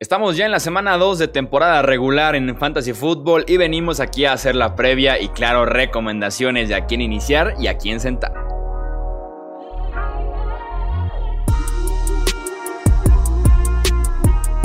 Estamos 0.00 0.36
ya 0.36 0.46
en 0.46 0.52
la 0.52 0.60
semana 0.60 0.96
2 0.96 1.18
de 1.18 1.26
temporada 1.26 1.82
regular 1.82 2.36
en 2.36 2.56
Fantasy 2.56 2.92
Football 2.92 3.44
y 3.48 3.56
venimos 3.56 3.98
aquí 3.98 4.26
a 4.26 4.32
hacer 4.32 4.54
la 4.54 4.76
previa 4.76 5.20
y 5.20 5.28
claro 5.30 5.66
recomendaciones 5.66 6.68
de 6.68 6.76
a 6.76 6.86
quién 6.86 7.00
iniciar 7.00 7.54
y 7.58 7.66
a 7.66 7.78
quién 7.78 7.98
sentar. 7.98 8.32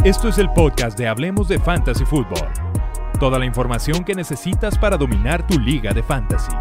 Esto 0.04 0.27
es 0.27 0.38
el 0.38 0.51
podcast 0.51 0.99
de 0.99 1.07
Hablemos 1.07 1.47
de 1.47 1.58
Fantasy 1.58 2.06
Football. 2.06 2.50
Toda 3.20 3.40
la 3.40 3.46
información 3.46 4.04
que 4.04 4.13
necesitas 4.13 4.78
para 4.78 4.97
dominar 4.97 5.47
tu 5.47 5.60
liga 5.60 5.94
de 5.94 6.04
fantasy. 6.04 6.52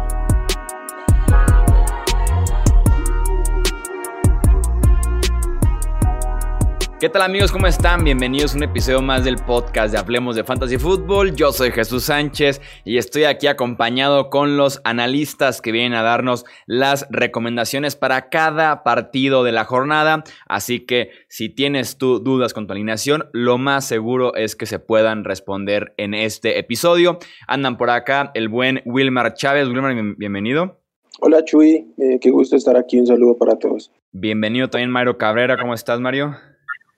¿Qué 7.03 7.09
tal 7.09 7.23
amigos? 7.23 7.51
¿Cómo 7.51 7.67
están? 7.67 8.05
Bienvenidos 8.05 8.53
a 8.53 8.57
un 8.59 8.63
episodio 8.63 9.01
más 9.01 9.25
del 9.25 9.35
podcast 9.35 9.91
de 9.91 9.99
Hablemos 9.99 10.37
de 10.37 10.45
Fantasy 10.45 10.77
Football. 10.77 11.35
Yo 11.35 11.51
soy 11.51 11.71
Jesús 11.71 12.05
Sánchez 12.05 12.61
y 12.85 12.97
estoy 12.97 13.25
aquí 13.25 13.47
acompañado 13.47 14.29
con 14.29 14.55
los 14.55 14.79
analistas 14.85 15.59
que 15.59 15.73
vienen 15.73 15.95
a 15.95 16.01
darnos 16.01 16.45
las 16.65 17.05
recomendaciones 17.09 17.97
para 17.97 18.29
cada 18.29 18.83
partido 18.83 19.43
de 19.43 19.51
la 19.51 19.65
jornada. 19.65 20.23
Así 20.47 20.85
que 20.85 21.09
si 21.27 21.49
tienes 21.49 21.97
tú 21.97 22.19
dudas 22.19 22.53
con 22.53 22.67
tu 22.67 22.71
alineación, 22.71 23.25
lo 23.33 23.57
más 23.57 23.85
seguro 23.85 24.33
es 24.35 24.55
que 24.55 24.65
se 24.65 24.79
puedan 24.79 25.25
responder 25.25 25.93
en 25.97 26.13
este 26.13 26.57
episodio. 26.57 27.19
Andan 27.49 27.77
por 27.77 27.89
acá 27.89 28.31
el 28.33 28.47
buen 28.47 28.81
Wilmar 28.85 29.33
Chávez. 29.33 29.67
Wilmar, 29.67 29.93
bienvenido. 30.15 30.79
Hola 31.19 31.43
Chuy, 31.43 31.85
eh, 31.97 32.17
qué 32.21 32.29
gusto 32.29 32.55
estar 32.55 32.77
aquí. 32.77 32.97
Un 32.97 33.07
saludo 33.07 33.37
para 33.37 33.59
todos. 33.59 33.91
Bienvenido 34.13 34.69
también 34.69 34.89
Mario 34.89 35.17
Cabrera. 35.17 35.57
¿Cómo 35.57 35.73
estás, 35.73 35.99
Mario? 35.99 36.37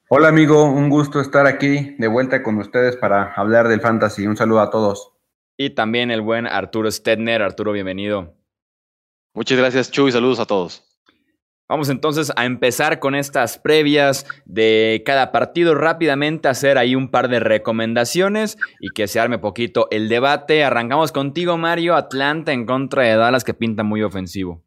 Hola 0.07 0.27
amigo, 0.27 0.65
un 0.65 0.91
gusto 0.91 1.19
estar 1.19 1.47
aquí 1.47 1.95
de 1.97 2.07
vuelta 2.07 2.43
con 2.43 2.59
ustedes 2.59 2.95
para 2.95 3.33
hablar 3.33 3.67
del 3.67 3.81
fantasy. 3.81 4.27
Un 4.27 4.37
saludo 4.37 4.59
a 4.59 4.69
todos. 4.69 5.13
Y 5.57 5.71
también 5.71 6.11
el 6.11 6.21
buen 6.21 6.45
Arturo 6.45 6.91
Stedner. 6.91 7.41
Arturo, 7.41 7.71
bienvenido. 7.71 8.35
Muchas 9.33 9.57
gracias, 9.57 9.89
Chu, 9.89 10.07
y 10.07 10.11
saludos 10.11 10.39
a 10.39 10.45
todos. 10.45 10.83
Vamos 11.67 11.89
entonces 11.89 12.31
a 12.35 12.45
empezar 12.45 12.99
con 12.99 13.15
estas 13.15 13.57
previas 13.57 14.27
de 14.45 15.01
cada 15.07 15.31
partido 15.31 15.73
rápidamente, 15.73 16.49
hacer 16.49 16.77
ahí 16.77 16.93
un 16.93 17.09
par 17.09 17.27
de 17.27 17.39
recomendaciones 17.39 18.59
y 18.79 18.89
que 18.89 19.07
se 19.07 19.19
arme 19.19 19.39
poquito 19.39 19.87
el 19.89 20.07
debate. 20.07 20.63
Arrancamos 20.63 21.11
contigo, 21.11 21.57
Mario. 21.57 21.95
Atlanta 21.95 22.53
en 22.53 22.67
contra 22.67 23.01
de 23.01 23.15
Dallas 23.15 23.43
que 23.43 23.55
pinta 23.55 23.81
muy 23.81 24.03
ofensivo. 24.03 24.61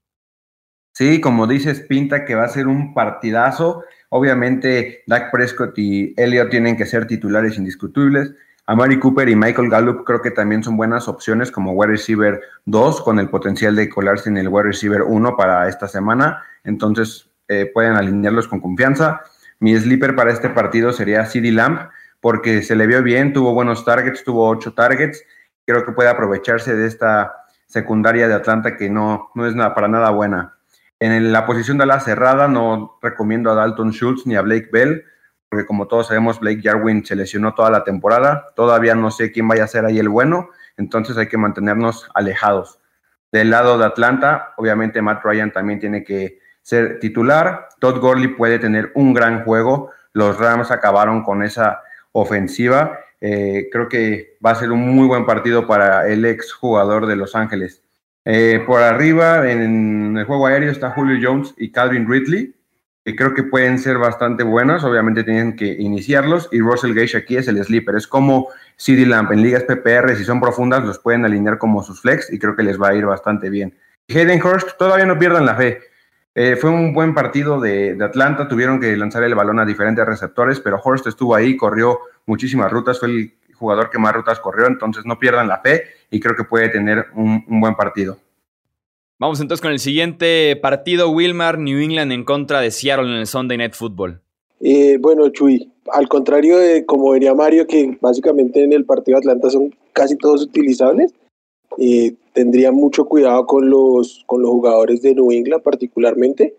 Sí, 0.95 1.21
como 1.21 1.47
dices, 1.47 1.83
pinta 1.89 2.25
que 2.25 2.35
va 2.35 2.43
a 2.43 2.49
ser 2.49 2.67
un 2.67 2.93
partidazo. 2.93 3.85
Obviamente, 4.11 5.03
Dak 5.07 5.31
Prescott 5.31 5.79
y 5.79 6.15
Elliott 6.17 6.51
tienen 6.51 6.77
que 6.77 6.87
ser 6.87 7.07
titulares 7.07 7.59
indiscutibles. 7.59 8.33
Amari 8.67 8.99
Cooper 8.99 9.29
y 9.29 9.37
Michael 9.37 9.71
Gallup 9.71 10.05
creo 10.05 10.21
que 10.21 10.31
también 10.31 10.63
son 10.63 10.77
buenas 10.77 11.09
opciones 11.09 11.51
como 11.51 11.73
wide 11.73 11.93
receiver 11.93 12.41
2 12.67 13.01
con 13.01 13.19
el 13.19 13.31
potencial 13.31 13.75
de 13.75 13.89
colarse 13.89 14.29
en 14.29 14.37
el 14.37 14.49
wide 14.49 14.65
receiver 14.65 15.03
1 15.03 15.37
para 15.37 15.69
esta 15.69 15.89
semana. 15.89 16.43
Entonces 16.65 17.31
eh, 17.49 17.71
pueden 17.73 17.95
alinearlos 17.95 18.47
con 18.47 18.61
confianza. 18.61 19.23
Mi 19.59 19.75
sleeper 19.75 20.15
para 20.15 20.33
este 20.33 20.51
partido 20.51 20.93
sería 20.93 21.25
CD 21.25 21.51
Lamb 21.51 21.89
porque 22.21 22.63
se 22.63 22.77
le 22.77 22.87
vio 22.87 23.03
bien, 23.03 23.33
tuvo 23.33 23.55
buenos 23.55 23.87
targets, 23.87 24.23
tuvo 24.23 24.49
8 24.49 24.75
targets. 24.75 25.25
Creo 25.65 25.85
que 25.87 25.93
puede 25.93 26.11
aprovecharse 26.11 26.77
de 26.77 26.87
esta 26.87 27.33
secundaria 27.67 28.29
de 28.29 28.35
Atlanta 28.35 28.77
que 28.77 28.91
no, 28.91 29.31
no 29.35 29.47
es 29.47 29.55
nada, 29.55 29.75
para 29.75 29.89
nada 29.89 30.11
buena. 30.11 30.58
En 31.01 31.33
la 31.33 31.47
posición 31.47 31.79
de 31.79 31.87
la 31.87 32.01
cerrada 32.01 32.49
no 32.49 32.99
recomiendo 33.01 33.51
a 33.51 33.55
Dalton 33.55 33.93
Schultz 33.93 34.27
ni 34.27 34.35
a 34.35 34.43
Blake 34.43 34.69
Bell, 34.73 35.05
porque 35.49 35.65
como 35.65 35.87
todos 35.87 36.09
sabemos, 36.09 36.41
Blake 36.41 36.61
Jarwin 36.63 37.05
se 37.07 37.15
lesionó 37.15 37.55
toda 37.55 37.71
la 37.71 37.85
temporada. 37.85 38.49
Todavía 38.57 38.95
no 38.95 39.11
sé 39.11 39.31
quién 39.31 39.47
vaya 39.47 39.65
a 39.65 39.69
ser 39.69 39.85
ahí 39.85 39.99
el 39.99 40.09
bueno, 40.09 40.51
entonces 40.77 41.17
hay 41.17 41.29
que 41.29 41.39
mantenernos 41.39 42.09
alejados. 42.15 42.81
Del 43.31 43.51
lado 43.51 43.79
de 43.79 43.85
Atlanta, 43.85 44.55
obviamente 44.57 45.01
Matt 45.03 45.23
Ryan 45.23 45.53
también 45.53 45.79
tiene 45.79 46.03
que 46.03 46.39
ser 46.63 46.99
titular. 46.99 47.69
Todd 47.79 48.01
Gurley 48.01 48.29
puede 48.29 48.59
tener 48.59 48.91
un 48.95 49.15
gran 49.15 49.45
juego. 49.45 49.91
Los 50.13 50.39
Rams 50.39 50.71
acabaron 50.71 51.23
con 51.23 51.43
esa 51.43 51.81
ofensiva. 52.13 52.99
Eh, 53.21 53.69
creo 53.71 53.89
que 53.89 54.37
va 54.45 54.53
a 54.53 54.55
ser 54.55 54.73
un 54.73 54.81
muy 54.95 55.07
buen 55.07 55.27
partido 55.27 55.67
para 55.67 56.09
el 56.09 56.25
ex 56.25 56.53
jugador 56.53 57.07
de 57.07 57.17
Los 57.17 57.35
Ángeles. 57.35 57.83
Eh, 58.25 58.63
por 58.67 58.83
arriba, 58.83 59.51
en 59.51 60.17
el 60.17 60.25
juego 60.25 60.47
aéreo, 60.47 60.71
está 60.71 60.91
Julio 60.91 61.19
Jones 61.23 61.55
y 61.57 61.71
Calvin 61.71 62.09
Ridley, 62.09 62.55
que 63.05 63.17
creo 63.17 63.33
que 63.33 63.43
pueden 63.43 63.79
ser 63.79 63.99
bastante 63.99 64.43
buenos. 64.43 64.85
Obviamente 64.85 65.25
tienen 65.25 65.57
que 65.57 65.67
iniciarlos. 65.67 66.49
Y 66.53 66.61
Russell 66.61 66.95
Gage 66.95 67.17
aquí 67.17 67.37
es 67.37 67.49
el 67.49 67.63
sleeper. 67.65 67.97
Es 67.97 68.07
como 68.07 68.49
CD 68.77 69.07
Lamp 69.07 69.33
en 69.33 69.43
ligas 69.43 69.65
PPR, 69.65 70.15
si 70.17 70.25
son 70.25 70.41
profundas, 70.41 70.85
los 70.85 70.99
pueden 70.99 71.25
alinear 71.25 71.59
como 71.59 71.83
sus 71.83 72.01
flex 72.03 72.33
y 72.33 72.39
creo 72.39 72.55
que 72.55 72.63
les 72.63 72.81
va 72.81 72.89
a 72.89 72.95
ir 72.95 73.07
bastante 73.07 73.51
bien. 73.51 73.75
Hayden 74.09 74.43
Hurst, 74.43 74.77
todavía 74.79 75.07
no 75.07 75.19
pierdan 75.19 75.47
la 75.47 75.55
fe. 75.55 75.81
Eh, 76.35 76.57
fue 76.57 76.71
un 76.71 76.93
buen 76.93 77.15
partido 77.15 77.61
de, 77.61 77.95
de, 77.95 78.05
Atlanta, 78.05 78.47
tuvieron 78.47 78.79
que 78.79 78.97
lanzar 78.97 79.25
el 79.25 79.35
balón 79.35 79.59
a 79.59 79.65
diferentes 79.65 80.07
receptores, 80.07 80.61
pero 80.61 80.81
Hurst 80.83 81.07
estuvo 81.09 81.35
ahí, 81.35 81.57
corrió 81.57 81.99
muchísimas 82.27 82.71
rutas, 82.71 83.01
fue 83.01 83.09
el 83.09 83.33
jugador 83.59 83.91
que 83.91 83.99
más 83.99 84.15
rutas 84.15 84.41
corrió, 84.41 84.67
entonces 84.67 85.05
no 85.05 85.19
pierdan 85.19 85.49
la 85.49 85.61
fe 85.61 85.83
y 86.11 86.21
creo 86.21 86.37
que 86.37 86.45
puede 86.45 86.69
tener 86.69 87.07
un, 87.15 87.45
buen 87.61 87.75
partido. 87.75 88.19
Vamos 89.19 89.41
entonces 89.41 89.61
con 89.61 89.73
el 89.73 89.81
siguiente 89.81 90.57
partido, 90.57 91.11
Wilmar, 91.11 91.59
New 91.59 91.81
England 91.81 92.13
en 92.13 92.25
contra 92.25 92.61
de 92.61 92.71
Seattle 92.71 93.07
en 93.07 93.19
el 93.19 93.27
Sunday 93.27 93.59
Night 93.59 93.75
Football. 93.75 94.21
Eh, 94.61 94.97
bueno, 95.01 95.29
Chuy, 95.31 95.71
al 95.93 96.09
contrario 96.09 96.59
de 96.59 96.87
como 96.87 97.11
venía 97.11 97.35
Mario, 97.35 97.67
que 97.67 97.99
básicamente 98.01 98.63
en 98.63 98.73
el 98.73 98.85
partido 98.85 99.17
de 99.17 99.21
Atlanta 99.21 99.51
son 99.51 99.75
casi 99.93 100.17
todos 100.17 100.43
utilizables, 100.43 101.13
eh, 101.79 102.15
tendría 102.33 102.73
mucho 102.73 103.05
cuidado 103.05 103.47
con 103.47 103.69
los, 103.69 104.23
con 104.27 104.43
los 104.43 104.51
jugadores 104.51 105.03
de 105.03 105.15
New 105.15 105.33
England 105.33 105.63
particularmente, 105.63 106.55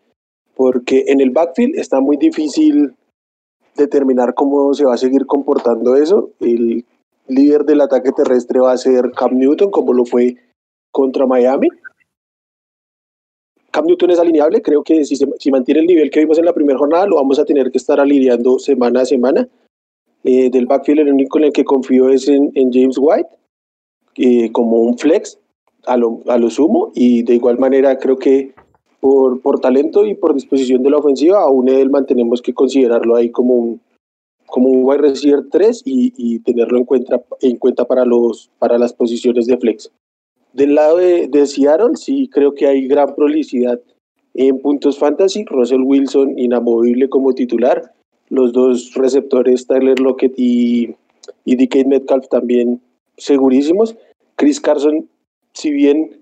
porque 0.56 1.06
en 1.08 1.22
el 1.22 1.30
backfield 1.30 1.76
está 1.76 2.02
muy 2.02 2.18
difícil 2.18 2.94
determinar 3.76 4.34
cómo 4.34 4.74
se 4.74 4.86
va 4.86 4.94
a 4.94 4.98
seguir 4.98 5.26
comportando 5.26 5.96
eso. 5.96 6.32
El 6.40 6.86
líder 7.28 7.64
del 7.66 7.82
ataque 7.82 8.12
terrestre 8.12 8.60
va 8.60 8.74
a 8.74 8.78
ser 8.78 9.12
Cam 9.12 9.38
Newton, 9.38 9.72
como 9.72 9.94
lo 9.94 10.06
fue 10.06 10.36
contra 10.92 11.26
Miami. 11.26 11.70
Cam 13.72 13.86
Newton 13.86 14.12
es 14.12 14.20
alineable, 14.20 14.62
creo 14.62 14.84
que 14.84 15.06
si, 15.06 15.16
si 15.16 15.52
mantiene 15.52 15.82
el 15.82 15.88
nivel 15.88 16.10
que 16.10 16.22
vimos 16.22 16.40
en 16.40 16.46
la 16.46 16.54
primera 16.54 16.80
jornada, 16.80 17.06
lo 17.06 17.18
vamos 17.18 17.38
a 17.38 17.46
tener 17.46 17.72
que 17.72 17.78
estar 17.78 18.00
alineando 18.00 18.58
semana 18.58 19.02
a 19.02 19.06
semana. 19.06 19.48
Eh, 20.24 20.50
del 20.50 20.66
backfield, 20.66 21.02
el 21.02 21.14
único 21.14 21.38
en 21.38 21.46
el 21.46 21.54
que 21.54 21.64
confío 21.64 22.10
es 22.10 22.28
en, 22.28 22.52
James 22.74 22.98
White, 23.00 23.30
eh, 24.18 24.52
como 24.52 24.78
un 24.82 24.98
flex 24.98 25.40
a 25.86 25.96
lo, 25.96 26.22
a 26.28 26.38
lo 26.38 26.50
sumo, 26.50 26.92
y 26.94 27.24
de 27.24 27.36
igual 27.36 27.58
manera 27.58 27.98
creo 27.98 28.18
que 28.18 28.54
por, 29.00 29.42
por 29.42 29.60
talento 29.60 30.06
y 30.06 30.16
por 30.16 30.34
disposición 30.34 30.84
de 30.84 30.90
la 30.90 30.98
ofensiva, 30.98 31.42
aún 31.42 31.70
él 31.70 31.90
mantenemos 31.90 32.42
que 32.42 32.54
considerarlo 32.54 33.16
ahí 33.16 33.30
como 33.30 33.54
un, 33.54 33.82
como 34.48 34.70
un 34.70 34.84
wide 34.84 35.00
receiver 35.00 35.46
3 35.50 35.84
y, 35.86 36.14
y, 36.18 36.40
tenerlo 36.40 36.78
en 36.78 36.86
cuenta, 36.86 37.22
en 37.42 37.58
cuenta 37.58 37.86
para, 37.86 38.06
los, 38.06 38.50
para 38.60 38.78
las 38.78 38.94
posiciones 38.94 39.46
de 39.46 39.58
flex. 39.58 39.92
Del 40.54 40.76
lado 40.76 40.98
de, 40.98 41.28
de 41.28 41.46
Seattle, 41.46 41.96
sí 41.96 42.28
creo 42.28 42.54
que 42.54 42.68
hay 42.68 42.88
gran 42.88 43.14
prolicidad 43.16 43.80
en 44.34 44.60
puntos 44.60 44.98
fantasy. 44.98 45.46
Russell 45.46 45.82
Wilson 45.82 46.38
inamovible 46.38 47.10
como 47.10 47.34
titular. 47.34 47.94
Los 48.30 48.54
dos 48.54 48.94
receptores, 48.96 49.68
Tyler 49.68 50.00
Lockett 50.00 50.34
y, 50.38 50.96
y 51.46 51.56
DK 51.56 51.88
Metcalf 51.88 52.28
también 52.30 52.82
segurísimos. 53.18 53.96
Chris 54.36 54.60
Carson, 54.60 55.08
si 55.54 55.72
bien 55.72 56.20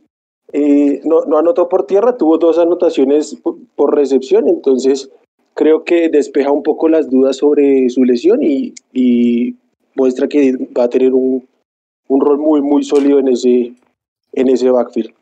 eh, 0.54 1.02
no, 1.04 1.26
no 1.26 1.38
anotó 1.38 1.68
por 1.68 1.86
tierra, 1.86 2.18
tuvo 2.18 2.38
dos 2.38 2.58
anotaciones 2.58 3.36
por, 3.76 3.96
recepción, 3.96 4.48
entonces 4.48 5.10
creo 5.54 5.84
que 5.84 6.10
despeja 6.10 6.52
un 6.52 6.64
poco 6.64 6.88
las 6.88 7.10
dudas 7.10 7.38
sobre 7.38 7.90
su 7.90 8.04
lesión 8.04 8.42
y, 8.42 8.74
y 8.94 9.56
muestra 9.96 10.28
que 10.28 10.54
va 10.78 10.84
a 10.84 10.90
tener 10.90 11.14
un, 11.14 11.48
un, 12.08 12.22
rol 12.22 12.38
muy, 12.38 12.62
muy 12.62 12.84
sólido 12.84 13.20
en 13.20 13.28
ese, 13.30 13.74
en 14.34 14.50
ese 14.50 14.70
backfield. 14.70 15.14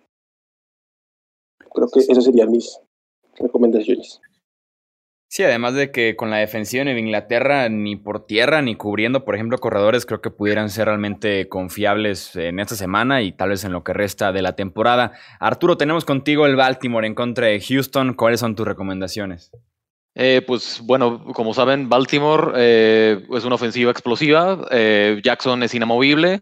Creo 1.74 1.88
que 1.88 2.00
esas 2.00 2.24
serían 2.24 2.52
mis 2.52 2.80
recomendaciones. 3.38 4.22
Sí, 5.36 5.44
además 5.44 5.74
de 5.74 5.92
que 5.92 6.16
con 6.16 6.30
la 6.30 6.38
defensiva 6.38 6.84
en 6.84 6.98
Inglaterra, 6.98 7.68
ni 7.68 7.98
por 7.98 8.26
tierra, 8.26 8.62
ni 8.62 8.76
cubriendo, 8.78 9.26
por 9.26 9.36
ejemplo, 9.36 9.58
corredores, 9.58 10.06
creo 10.06 10.22
que 10.22 10.30
pudieran 10.30 10.70
ser 10.70 10.86
realmente 10.86 11.50
confiables 11.50 12.38
en 12.38 12.58
esta 12.62 12.78
semana 12.78 13.22
y 13.22 13.34
tal 13.34 13.50
vez 13.50 13.66
en 13.66 13.74
lo 13.74 13.84
que 13.84 13.92
resta 13.92 14.32
de 14.32 14.42
la 14.42 14.56
temporada. 14.56 15.12
Arturo, 15.42 15.76
tenemos 15.76 16.06
contigo 16.06 16.46
el 16.46 16.56
Baltimore 16.56 17.06
en 17.06 17.16
contra 17.16 17.48
de 17.48 17.60
Houston. 17.60 18.14
¿Cuáles 18.14 18.40
son 18.40 18.56
tus 18.56 18.66
recomendaciones? 18.66 19.52
Eh, 20.16 20.42
pues 20.48 20.80
bueno, 20.82 21.26
como 21.34 21.54
saben, 21.54 21.90
Baltimore 21.90 22.54
eh, 22.56 23.22
es 23.36 23.44
una 23.44 23.56
ofensiva 23.56 23.92
explosiva. 23.92 24.66
Eh, 24.72 25.20
Jackson 25.22 25.64
es 25.64 25.76
inamovible. 25.76 26.40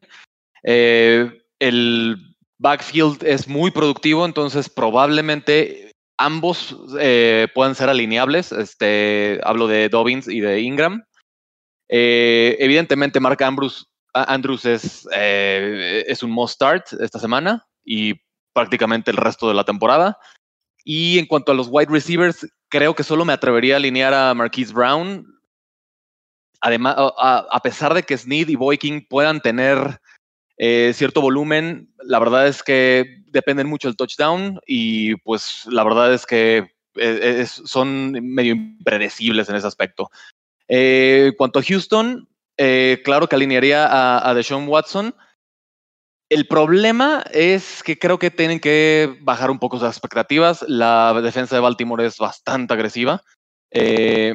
el 0.61 2.17
backfield 2.59 3.23
es 3.23 3.47
muy 3.47 3.71
productivo, 3.71 4.23
entonces 4.23 4.69
probablemente 4.69 5.82
ambos 6.18 6.75
eh, 7.00 7.48
pueden 7.54 7.75
ser 7.75 7.89
alineables. 7.89 8.51
Este, 8.51 9.39
hablo 9.44 9.68
de 9.68 9.89
Dobbins 9.89 10.27
y 10.27 10.39
de 10.39 10.62
Ingram. 10.62 11.04
Eh, 11.89 12.56
evidentemente, 12.60 13.19
Mark 13.19 13.42
Andrews, 13.44 13.88
eh, 15.15 16.04
es 16.07 16.24
un 16.24 16.31
must 16.31 16.56
start 16.56 16.94
esta 17.01 17.19
semana 17.19 17.65
y 17.83 18.15
prácticamente 18.54 19.12
el 19.12 19.18
resto 19.18 19.48
de 19.48 19.54
la 19.54 19.63
temporada. 19.63 20.18
Y 20.83 21.19
en 21.19 21.25
cuanto 21.25 21.51
a 21.51 21.56
los 21.56 21.68
wide 21.69 21.92
receivers, 21.92 22.48
creo 22.69 22.94
que 22.95 23.04
solo 23.04 23.25
me 23.25 23.33
atrevería 23.33 23.75
a 23.75 23.77
alinear 23.77 24.13
a 24.13 24.33
Marquise 24.33 24.74
Brown. 24.74 25.25
Además, 26.62 26.95
a, 26.98 27.60
pesar 27.62 27.94
de 27.94 28.04
que 28.04 28.18
Snead 28.18 28.48
y 28.48 28.56
Boykin 28.56 29.06
puedan 29.07 29.42
tener 29.42 30.00
eh, 30.63 30.94
cierto 30.94 31.21
volumen, 31.21 31.94
la 32.04 32.19
verdad 32.19 32.48
es 32.48 32.63
que 32.63 33.24
dependen 33.27 33.68
mucho 33.68 33.88
del 33.88 33.98
touchdown 33.98 34.60
y 34.65 35.15
pues 35.18 35.65
la 35.65 35.83
verdad 35.83 36.13
es 36.13 36.25
que 36.25 36.71
eh, 36.95 37.45
son 37.48 38.12
medio 38.12 38.54
impredecibles 38.54 39.50
en 39.50 39.56
ese 39.56 39.68
aspecto. 39.68 40.10
Eh, 40.68 41.33
cuanto 41.38 41.60
a 41.60 41.63
Houston, 41.63 42.27
claro 42.56 43.27
que 43.27 43.36
alinearía 43.36 43.86
a, 43.88 44.30
a 44.30 44.33
Deshaun 44.33 44.68
Watson, 44.68 45.13
el 46.33 46.48
problema 46.48 47.24
es 47.31 47.83
que 47.83 48.00
creo 48.00 48.18
que 48.18 48.31
tienen 48.31 48.60
que 48.60 49.19
bajar 49.21 49.51
un 49.51 49.60
poco 49.60 49.77
sus 49.77 49.88
expectativas. 49.88 50.65
La 50.68 51.13
defensa 51.21 51.56
de 51.56 51.62
Baltimore 51.62 52.06
es 52.06 52.18
bastante 52.18 52.74
agresiva. 52.74 53.21
Eh, 53.69 54.33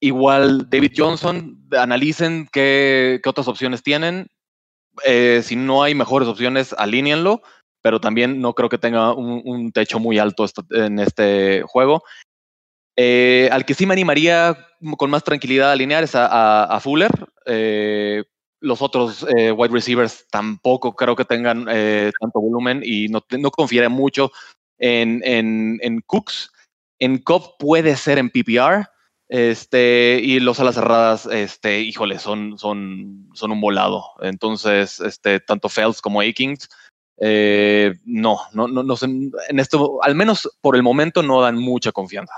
igual 0.00 0.70
David 0.70 0.92
Johnson, 0.96 1.60
analicen 1.72 2.48
qué, 2.52 3.20
otras 3.26 3.48
opciones 3.48 3.82
tienen. 3.82 4.28
Eh, 5.04 5.40
si 5.42 5.56
no 5.56 5.82
hay 5.82 5.94
mejores 5.94 6.28
opciones, 6.28 6.74
alíñenlo, 6.76 7.42
pero 7.82 8.00
también 8.00 8.40
no 8.40 8.54
creo 8.54 8.68
que 8.68 8.78
tenga 8.78 9.14
un, 9.14 9.72
techo 9.72 9.98
muy 9.98 10.18
alto 10.18 10.46
en 10.70 10.98
este 10.98 11.62
juego. 11.66 12.02
Eh, 12.96 13.48
al 13.50 13.64
que 13.64 13.74
sí 13.74 13.86
me 13.86 13.94
animaría 13.94 14.56
con 14.98 15.10
más 15.10 15.24
tranquilidad 15.24 15.70
a 15.70 15.72
alinear 15.72 16.04
es 16.04 16.12
a, 16.14 16.78
Fuller 16.82 17.10
los 18.62 18.80
otros 18.80 19.26
eh, 19.36 19.50
wide 19.52 19.72
receivers 19.72 20.26
tampoco 20.30 20.94
creo 20.94 21.14
que 21.16 21.24
tengan 21.24 21.66
eh, 21.68 22.10
tanto 22.20 22.40
volumen 22.40 22.80
y 22.84 23.08
no, 23.08 23.22
no 23.38 23.50
confiere 23.50 23.88
mucho 23.88 24.30
en, 24.78 25.20
en, 25.24 26.00
Cooks. 26.06 26.50
En 26.98 27.18
Cobb 27.18 27.56
puede 27.58 27.96
ser 27.96 28.18
en 28.18 28.30
PPR. 28.30 28.88
Este, 29.32 30.20
y 30.22 30.40
los 30.40 30.60
alas 30.60 30.74
cerradas, 30.74 31.24
este, 31.24 31.80
híjole, 31.80 32.18
son, 32.18 32.58
son, 32.58 33.30
son 33.32 33.50
un 33.50 33.62
volado. 33.62 34.04
Entonces, 34.20 35.00
este, 35.00 35.40
tanto 35.40 35.70
Fells 35.70 36.02
como 36.02 36.20
Akings, 36.20 36.68
eh, 37.18 37.94
no, 38.04 38.40
no, 38.52 38.68
no, 38.68 38.82
no, 38.82 38.94
en 39.00 39.58
esto, 39.58 40.02
al 40.02 40.14
menos 40.14 40.50
por 40.60 40.76
el 40.76 40.82
momento, 40.82 41.22
no 41.22 41.40
dan 41.40 41.56
mucha 41.56 41.92
confianza. 41.92 42.34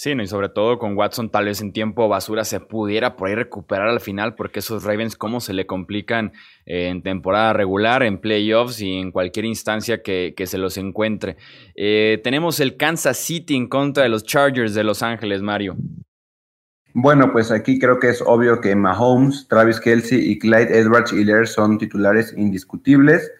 Sí, 0.00 0.14
no, 0.14 0.22
y 0.22 0.28
sobre 0.28 0.48
todo 0.48 0.78
con 0.78 0.96
Watson 0.96 1.28
tal 1.28 1.46
vez 1.46 1.60
en 1.60 1.72
tiempo 1.72 2.06
basura 2.06 2.44
se 2.44 2.60
pudiera 2.60 3.16
por 3.16 3.28
ahí 3.28 3.34
recuperar 3.34 3.88
al 3.88 3.98
final 3.98 4.36
porque 4.36 4.60
esos 4.60 4.84
Ravens 4.84 5.16
cómo 5.16 5.40
se 5.40 5.52
le 5.52 5.66
complican 5.66 6.30
eh, 6.66 6.86
en 6.86 7.02
temporada 7.02 7.52
regular, 7.52 8.04
en 8.04 8.20
playoffs 8.20 8.80
y 8.80 8.94
en 8.94 9.10
cualquier 9.10 9.44
instancia 9.46 10.00
que, 10.00 10.32
se 10.46 10.56
los 10.56 10.76
encuentre. 10.76 11.36
Eh, 11.74 12.20
tenemos 12.22 12.60
el 12.60 12.76
Kansas 12.76 13.16
City 13.16 13.56
en 13.56 13.66
contra 13.66 14.04
de 14.04 14.08
los 14.08 14.22
Chargers 14.22 14.72
de 14.72 14.84
Los 14.84 15.02
Ángeles, 15.02 15.42
Mario. 15.42 15.74
Bueno, 16.94 17.32
pues 17.32 17.50
aquí 17.50 17.80
creo 17.80 17.98
que 17.98 18.10
es 18.10 18.22
obvio 18.24 18.60
que 18.60 18.76
Mahomes, 18.76 19.48
Travis 19.48 19.80
Kelsey 19.80 20.30
y 20.30 20.38
Clyde 20.38 20.78
Edwards 20.78 21.12
Hiller 21.12 21.48
son 21.48 21.76
titulares 21.76 22.32
indiscutibles. 22.36 23.32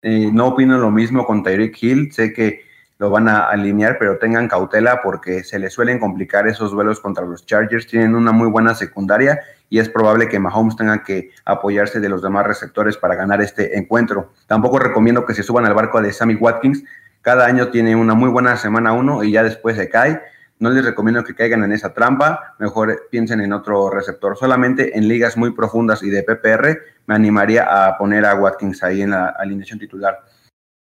Eh, 0.00 0.30
no 0.32 0.46
opino 0.46 0.78
lo 0.78 0.90
mismo 0.90 1.26
con 1.26 1.42
Tyreek 1.42 1.76
Hill. 1.82 2.12
Sé 2.12 2.32
que 2.32 2.66
lo 2.98 3.10
van 3.10 3.28
a 3.28 3.44
alinear, 3.48 3.96
pero 3.98 4.18
tengan 4.18 4.48
cautela 4.48 5.00
porque 5.02 5.44
se 5.44 5.58
les 5.58 5.72
suelen 5.72 6.00
complicar 6.00 6.48
esos 6.48 6.72
duelos 6.72 6.98
contra 6.98 7.24
los 7.24 7.46
Chargers. 7.46 7.86
Tienen 7.86 8.16
una 8.16 8.32
muy 8.32 8.48
buena 8.48 8.74
secundaria 8.74 9.40
y 9.70 9.78
es 9.78 9.88
probable 9.88 10.28
que 10.28 10.40
Mahomes 10.40 10.76
tenga 10.76 11.04
que 11.04 11.30
apoyarse 11.44 12.00
de 12.00 12.08
los 12.08 12.22
demás 12.22 12.46
receptores 12.46 12.96
para 12.96 13.14
ganar 13.14 13.40
este 13.40 13.78
encuentro. 13.78 14.32
Tampoco 14.48 14.80
recomiendo 14.80 15.24
que 15.24 15.34
se 15.34 15.44
suban 15.44 15.64
al 15.64 15.74
barco 15.74 16.02
de 16.02 16.12
Sammy 16.12 16.34
Watkins. 16.34 16.82
Cada 17.22 17.46
año 17.46 17.68
tiene 17.68 17.94
una 17.94 18.14
muy 18.14 18.30
buena 18.30 18.56
semana 18.56 18.92
uno 18.92 19.22
y 19.22 19.30
ya 19.30 19.44
después 19.44 19.76
se 19.76 19.88
cae. 19.88 20.20
No 20.58 20.70
les 20.70 20.84
recomiendo 20.84 21.22
que 21.22 21.36
caigan 21.36 21.62
en 21.62 21.70
esa 21.70 21.94
trampa, 21.94 22.56
mejor 22.58 23.06
piensen 23.12 23.40
en 23.40 23.52
otro 23.52 23.90
receptor. 23.90 24.36
Solamente 24.36 24.98
en 24.98 25.06
ligas 25.06 25.36
muy 25.36 25.52
profundas 25.52 26.02
y 26.02 26.10
de 26.10 26.24
PPR 26.24 26.78
me 27.06 27.14
animaría 27.14 27.62
a 27.62 27.96
poner 27.96 28.24
a 28.24 28.34
Watkins 28.34 28.82
ahí 28.82 29.02
en 29.02 29.10
la 29.10 29.28
alineación 29.28 29.78
titular. 29.78 30.18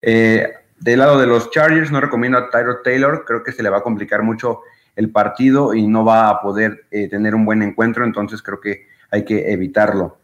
Eh, 0.02 0.52
del 0.80 0.98
lado 0.98 1.20
de 1.20 1.26
los 1.26 1.50
Chargers, 1.50 1.90
no 1.90 2.00
recomiendo 2.00 2.38
a 2.38 2.50
Tyro 2.50 2.80
Taylor, 2.82 3.24
creo 3.26 3.42
que 3.42 3.52
se 3.52 3.62
le 3.62 3.70
va 3.70 3.78
a 3.78 3.82
complicar 3.82 4.22
mucho 4.22 4.62
el 4.96 5.10
partido 5.10 5.74
y 5.74 5.86
no 5.86 6.04
va 6.04 6.28
a 6.28 6.40
poder 6.40 6.86
eh, 6.90 7.08
tener 7.08 7.34
un 7.34 7.44
buen 7.44 7.62
encuentro, 7.62 8.04
entonces 8.04 8.42
creo 8.42 8.60
que 8.60 8.86
hay 9.10 9.24
que 9.24 9.52
evitarlo. 9.52 10.18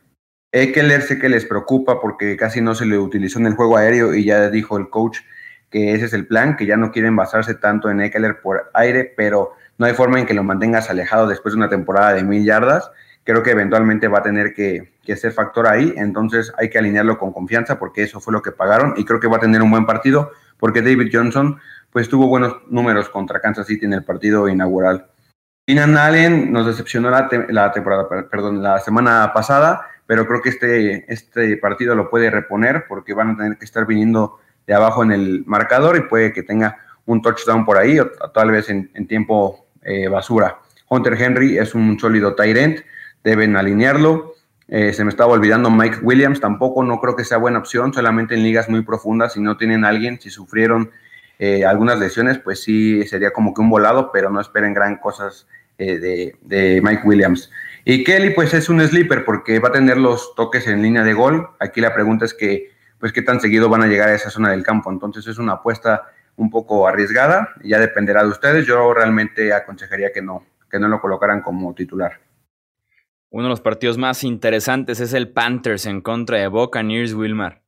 Eckler 0.52 1.02
sé 1.02 1.18
que 1.18 1.28
les 1.28 1.44
preocupa 1.44 2.00
porque 2.00 2.36
casi 2.36 2.60
no 2.60 2.74
se 2.74 2.86
le 2.86 2.98
utilizó 2.98 3.38
en 3.38 3.46
el 3.46 3.54
juego 3.54 3.76
aéreo 3.76 4.14
y 4.14 4.24
ya 4.24 4.48
dijo 4.48 4.78
el 4.78 4.88
coach 4.88 5.18
que 5.70 5.92
ese 5.92 6.06
es 6.06 6.12
el 6.14 6.26
plan, 6.26 6.56
que 6.56 6.64
ya 6.64 6.76
no 6.76 6.92
quieren 6.92 7.16
basarse 7.16 7.54
tanto 7.54 7.90
en 7.90 8.00
Eckler 8.00 8.40
por 8.40 8.70
aire, 8.72 9.12
pero 9.16 9.52
no 9.78 9.86
hay 9.86 9.92
forma 9.92 10.18
en 10.18 10.26
que 10.26 10.34
lo 10.34 10.44
mantengas 10.44 10.88
alejado 10.88 11.26
después 11.26 11.52
de 11.52 11.58
una 11.58 11.68
temporada 11.68 12.14
de 12.14 12.22
mil 12.22 12.44
yardas. 12.44 12.90
Creo 13.24 13.42
que 13.42 13.50
eventualmente 13.50 14.08
va 14.08 14.20
a 14.20 14.22
tener 14.22 14.54
que, 14.54 14.92
que 15.04 15.16
ser 15.16 15.32
factor 15.32 15.66
ahí, 15.66 15.92
entonces 15.96 16.52
hay 16.56 16.70
que 16.70 16.78
alinearlo 16.78 17.18
con 17.18 17.32
confianza 17.32 17.78
porque 17.78 18.04
eso 18.04 18.20
fue 18.20 18.32
lo 18.32 18.40
que 18.40 18.52
pagaron 18.52 18.94
y 18.96 19.04
creo 19.04 19.18
que 19.18 19.26
va 19.26 19.38
a 19.38 19.40
tener 19.40 19.60
un 19.60 19.70
buen 19.70 19.84
partido 19.84 20.30
porque 20.58 20.82
David 20.82 21.10
Johnson 21.12 21.58
pues 21.90 22.08
tuvo 22.08 22.26
buenos 22.26 22.56
números 22.68 23.08
contra 23.08 23.40
Kansas 23.40 23.66
City 23.66 23.86
en 23.86 23.94
el 23.94 24.04
partido 24.04 24.48
inaugural. 24.48 25.06
Keenan 25.66 25.96
Allen 25.96 26.52
nos 26.52 26.66
decepcionó 26.66 27.10
la, 27.10 27.28
la, 27.48 27.72
temporada, 27.72 28.08
perdón, 28.30 28.62
la 28.62 28.78
semana 28.78 29.32
pasada, 29.34 29.86
pero 30.06 30.26
creo 30.26 30.40
que 30.40 30.50
este, 30.50 31.12
este 31.12 31.56
partido 31.56 31.94
lo 31.94 32.08
puede 32.08 32.30
reponer 32.30 32.84
porque 32.88 33.14
van 33.14 33.30
a 33.30 33.36
tener 33.36 33.58
que 33.58 33.64
estar 33.64 33.86
viniendo 33.86 34.38
de 34.66 34.74
abajo 34.74 35.02
en 35.02 35.12
el 35.12 35.44
marcador 35.46 35.96
y 35.96 36.00
puede 36.02 36.32
que 36.32 36.42
tenga 36.42 36.78
un 37.06 37.22
touchdown 37.22 37.64
por 37.64 37.78
ahí 37.78 37.98
o 37.98 38.10
tal 38.34 38.50
vez 38.50 38.68
en, 38.68 38.90
tiempo 39.06 39.66
eh, 39.82 40.08
basura. 40.08 40.58
Hunter 40.88 41.20
Henry 41.20 41.58
es 41.58 41.74
un 41.74 41.98
sólido 41.98 42.34
tight 42.34 42.56
end, 42.56 42.84
deben 43.24 43.56
alinearlo. 43.56 44.34
Eh, 44.68 44.92
se 44.92 45.04
me 45.04 45.10
estaba 45.10 45.32
olvidando 45.32 45.70
Mike 45.70 45.98
Williams, 46.02 46.40
tampoco 46.40 46.82
no 46.82 47.00
creo 47.00 47.14
que 47.14 47.24
sea 47.24 47.38
buena 47.38 47.58
opción, 47.58 47.94
solamente 47.94 48.34
en 48.34 48.42
ligas 48.42 48.68
muy 48.68 48.82
profundas, 48.82 49.34
si 49.34 49.40
no 49.40 49.56
tienen 49.56 49.84
alguien, 49.84 50.20
si 50.20 50.30
sufrieron 50.30 50.90
eh, 51.38 51.64
algunas 51.64 51.98
lesiones, 51.98 52.38
pues 52.38 52.62
sí 52.62 53.04
sería 53.06 53.30
como 53.30 53.54
que 53.54 53.60
un 53.60 53.70
volado, 53.70 54.10
pero 54.12 54.30
no 54.30 54.40
esperen 54.40 54.74
gran 54.74 54.96
cosas 54.96 55.46
eh, 55.78 56.34
de, 56.42 56.80
Mike 56.82 57.02
Williams. 57.04 57.50
Y 57.84 58.02
Kelly, 58.02 58.30
pues 58.30 58.54
es 58.54 58.68
un 58.68 58.80
sleeper 58.80 59.24
porque 59.24 59.60
va 59.60 59.68
a 59.68 59.72
tener 59.72 59.98
los 59.98 60.34
toques 60.34 60.66
en 60.66 60.82
línea 60.82 61.04
de 61.04 61.12
gol. 61.12 61.50
Aquí 61.60 61.80
la 61.80 61.94
pregunta 61.94 62.24
es 62.24 62.34
que, 62.34 62.72
pues, 62.98 63.12
qué 63.12 63.22
tan 63.22 63.40
seguido 63.40 63.68
van 63.68 63.82
a 63.82 63.86
llegar 63.86 64.08
a 64.08 64.14
esa 64.14 64.30
zona 64.30 64.50
del 64.50 64.64
campo. 64.64 64.90
Entonces 64.90 65.26
es 65.26 65.38
una 65.38 65.52
apuesta 65.52 66.02
un 66.36 66.50
poco 66.50 66.88
arriesgada, 66.88 67.54
ya 67.62 67.78
dependerá 67.78 68.22
de 68.24 68.30
ustedes. 68.30 68.66
Yo 68.66 68.92
realmente 68.92 69.52
aconsejaría 69.52 70.12
que 70.12 70.22
no, 70.22 70.44
que 70.70 70.80
no 70.80 70.88
lo 70.88 71.00
colocaran 71.00 71.42
como 71.42 71.74
titular. 71.74 72.25
Uno 73.30 73.44
de 73.44 73.50
los 73.50 73.60
partidos 73.60 73.98
más 73.98 74.24
interesantes 74.24 75.00
es 75.00 75.12
el 75.12 75.32
Panthers 75.32 75.86
en 75.86 76.00
contra 76.00 76.38
de 76.38 76.48
Buccaneers, 76.48 77.14
Wilmar. 77.14 77.62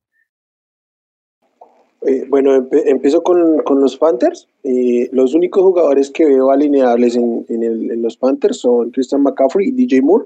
Eh, 2.01 2.25
bueno, 2.29 2.67
empiezo 2.71 3.21
con, 3.21 3.57
los 3.81 3.97
Panthers. 3.97 4.47
Eh, 4.63 5.09
los 5.11 5.33
únicos 5.33 5.63
jugadores 5.63 6.09
que 6.11 6.25
veo 6.25 6.49
alineables 6.49 7.17
en, 7.17 7.45
los 8.01 8.15
Panthers 8.15 8.59
son 8.59 8.91
Christian 8.91 9.21
McCaffrey 9.21 9.67
y 9.67 9.71
DJ 9.71 10.01
Moore. 10.01 10.25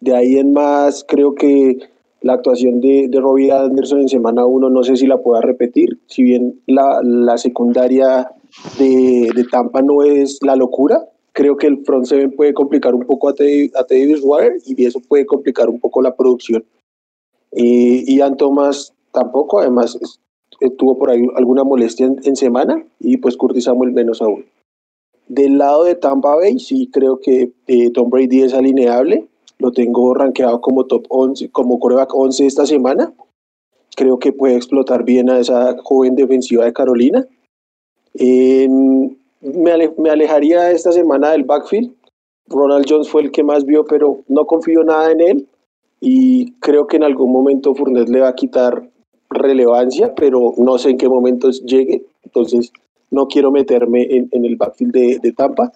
De 0.00 0.14
ahí 0.14 0.36
en 0.36 0.52
más, 0.52 1.04
creo 1.08 1.34
que 1.34 1.78
la 2.20 2.34
actuación 2.34 2.80
de, 2.80 3.08
de 3.08 3.20
Robbie 3.20 3.50
Anderson 3.50 4.02
en 4.02 4.08
semana 4.08 4.46
1 4.46 4.70
no 4.70 4.82
sé 4.84 4.96
si 4.96 5.06
la 5.06 5.18
pueda 5.18 5.40
repetir. 5.40 5.98
Si 6.06 6.22
bien 6.22 6.60
la, 6.66 7.00
la 7.02 7.36
secundaria 7.38 8.30
de, 8.78 9.30
de 9.34 9.44
Tampa 9.50 9.82
no 9.82 10.02
es 10.02 10.38
la 10.42 10.54
locura, 10.54 11.02
creo 11.34 11.56
que 11.56 11.66
el 11.66 11.84
front 11.84 12.06
seven 12.06 12.30
puede 12.30 12.54
complicar 12.54 12.94
un 12.94 13.04
poco 13.04 13.28
a 13.28 13.34
Teddy, 13.34 13.70
a 13.74 13.84
y 14.64 14.84
eso 14.86 15.00
puede 15.00 15.26
complicar 15.26 15.68
un 15.68 15.80
poco 15.80 16.00
la 16.00 16.16
producción. 16.16 16.64
Y 17.52 18.16
Ian 18.16 18.36
Thomas 18.36 18.94
tampoco, 19.12 19.58
además 19.58 19.98
tuvo 20.78 20.96
por 20.96 21.10
ahí 21.10 21.26
alguna 21.36 21.64
molestia 21.64 22.06
en, 22.06 22.36
semana 22.36 22.82
y 23.00 23.16
pues 23.16 23.36
Curtis 23.36 23.64
Samuel 23.64 23.92
menos 23.92 24.22
aún. 24.22 24.46
Del 25.26 25.58
lado 25.58 25.84
de 25.84 25.96
Tampa 25.96 26.36
Bay, 26.36 26.58
sí 26.58 26.88
creo 26.92 27.18
que 27.20 27.52
eh, 27.66 27.90
Tom 27.90 28.10
Brady 28.10 28.42
es 28.42 28.54
alineable. 28.54 29.26
Lo 29.58 29.72
tengo 29.72 30.14
rankeado 30.14 30.60
como 30.60 30.86
top 30.86 31.06
11, 31.08 31.50
como 31.50 31.80
coreback 31.80 32.14
11 32.14 32.46
esta 32.46 32.66
semana. 32.66 33.12
Creo 33.96 34.18
que 34.18 34.32
puede 34.32 34.56
explotar 34.56 35.04
bien 35.04 35.30
a 35.30 35.38
esa 35.38 35.76
joven 35.82 36.14
defensiva 36.14 36.64
de 36.64 36.72
Carolina. 36.72 37.26
En, 38.14 39.16
me, 39.44 40.10
alejaría 40.10 40.70
esta 40.70 40.92
semana 40.92 41.30
del 41.32 41.44
backfield. 41.44 41.92
Ronald 42.48 42.86
Jones 42.88 43.08
fue 43.08 43.22
el 43.22 43.30
que 43.30 43.42
más 43.42 43.64
vio, 43.64 43.84
pero 43.84 44.20
no 44.28 44.46
confío 44.46 44.84
nada 44.84 45.10
en 45.12 45.20
él. 45.20 45.48
Y 46.00 46.52
creo 46.60 46.86
que 46.86 46.96
en 46.96 47.04
algún 47.04 47.32
momento 47.32 47.74
Fournette 47.74 48.08
le 48.08 48.20
va 48.20 48.28
a 48.28 48.34
quitar 48.34 48.88
relevancia, 49.30 50.14
pero 50.14 50.54
no 50.56 50.78
sé 50.78 50.90
en 50.90 50.98
qué 50.98 51.08
momento 51.08 51.50
llegue. 51.50 52.04
Entonces, 52.24 52.72
no 53.10 53.26
quiero 53.28 53.50
meterme 53.50 54.06
en, 54.10 54.44
el 54.44 54.56
backfield 54.56 54.92
de, 54.92 55.32
Tampa. 55.32 55.72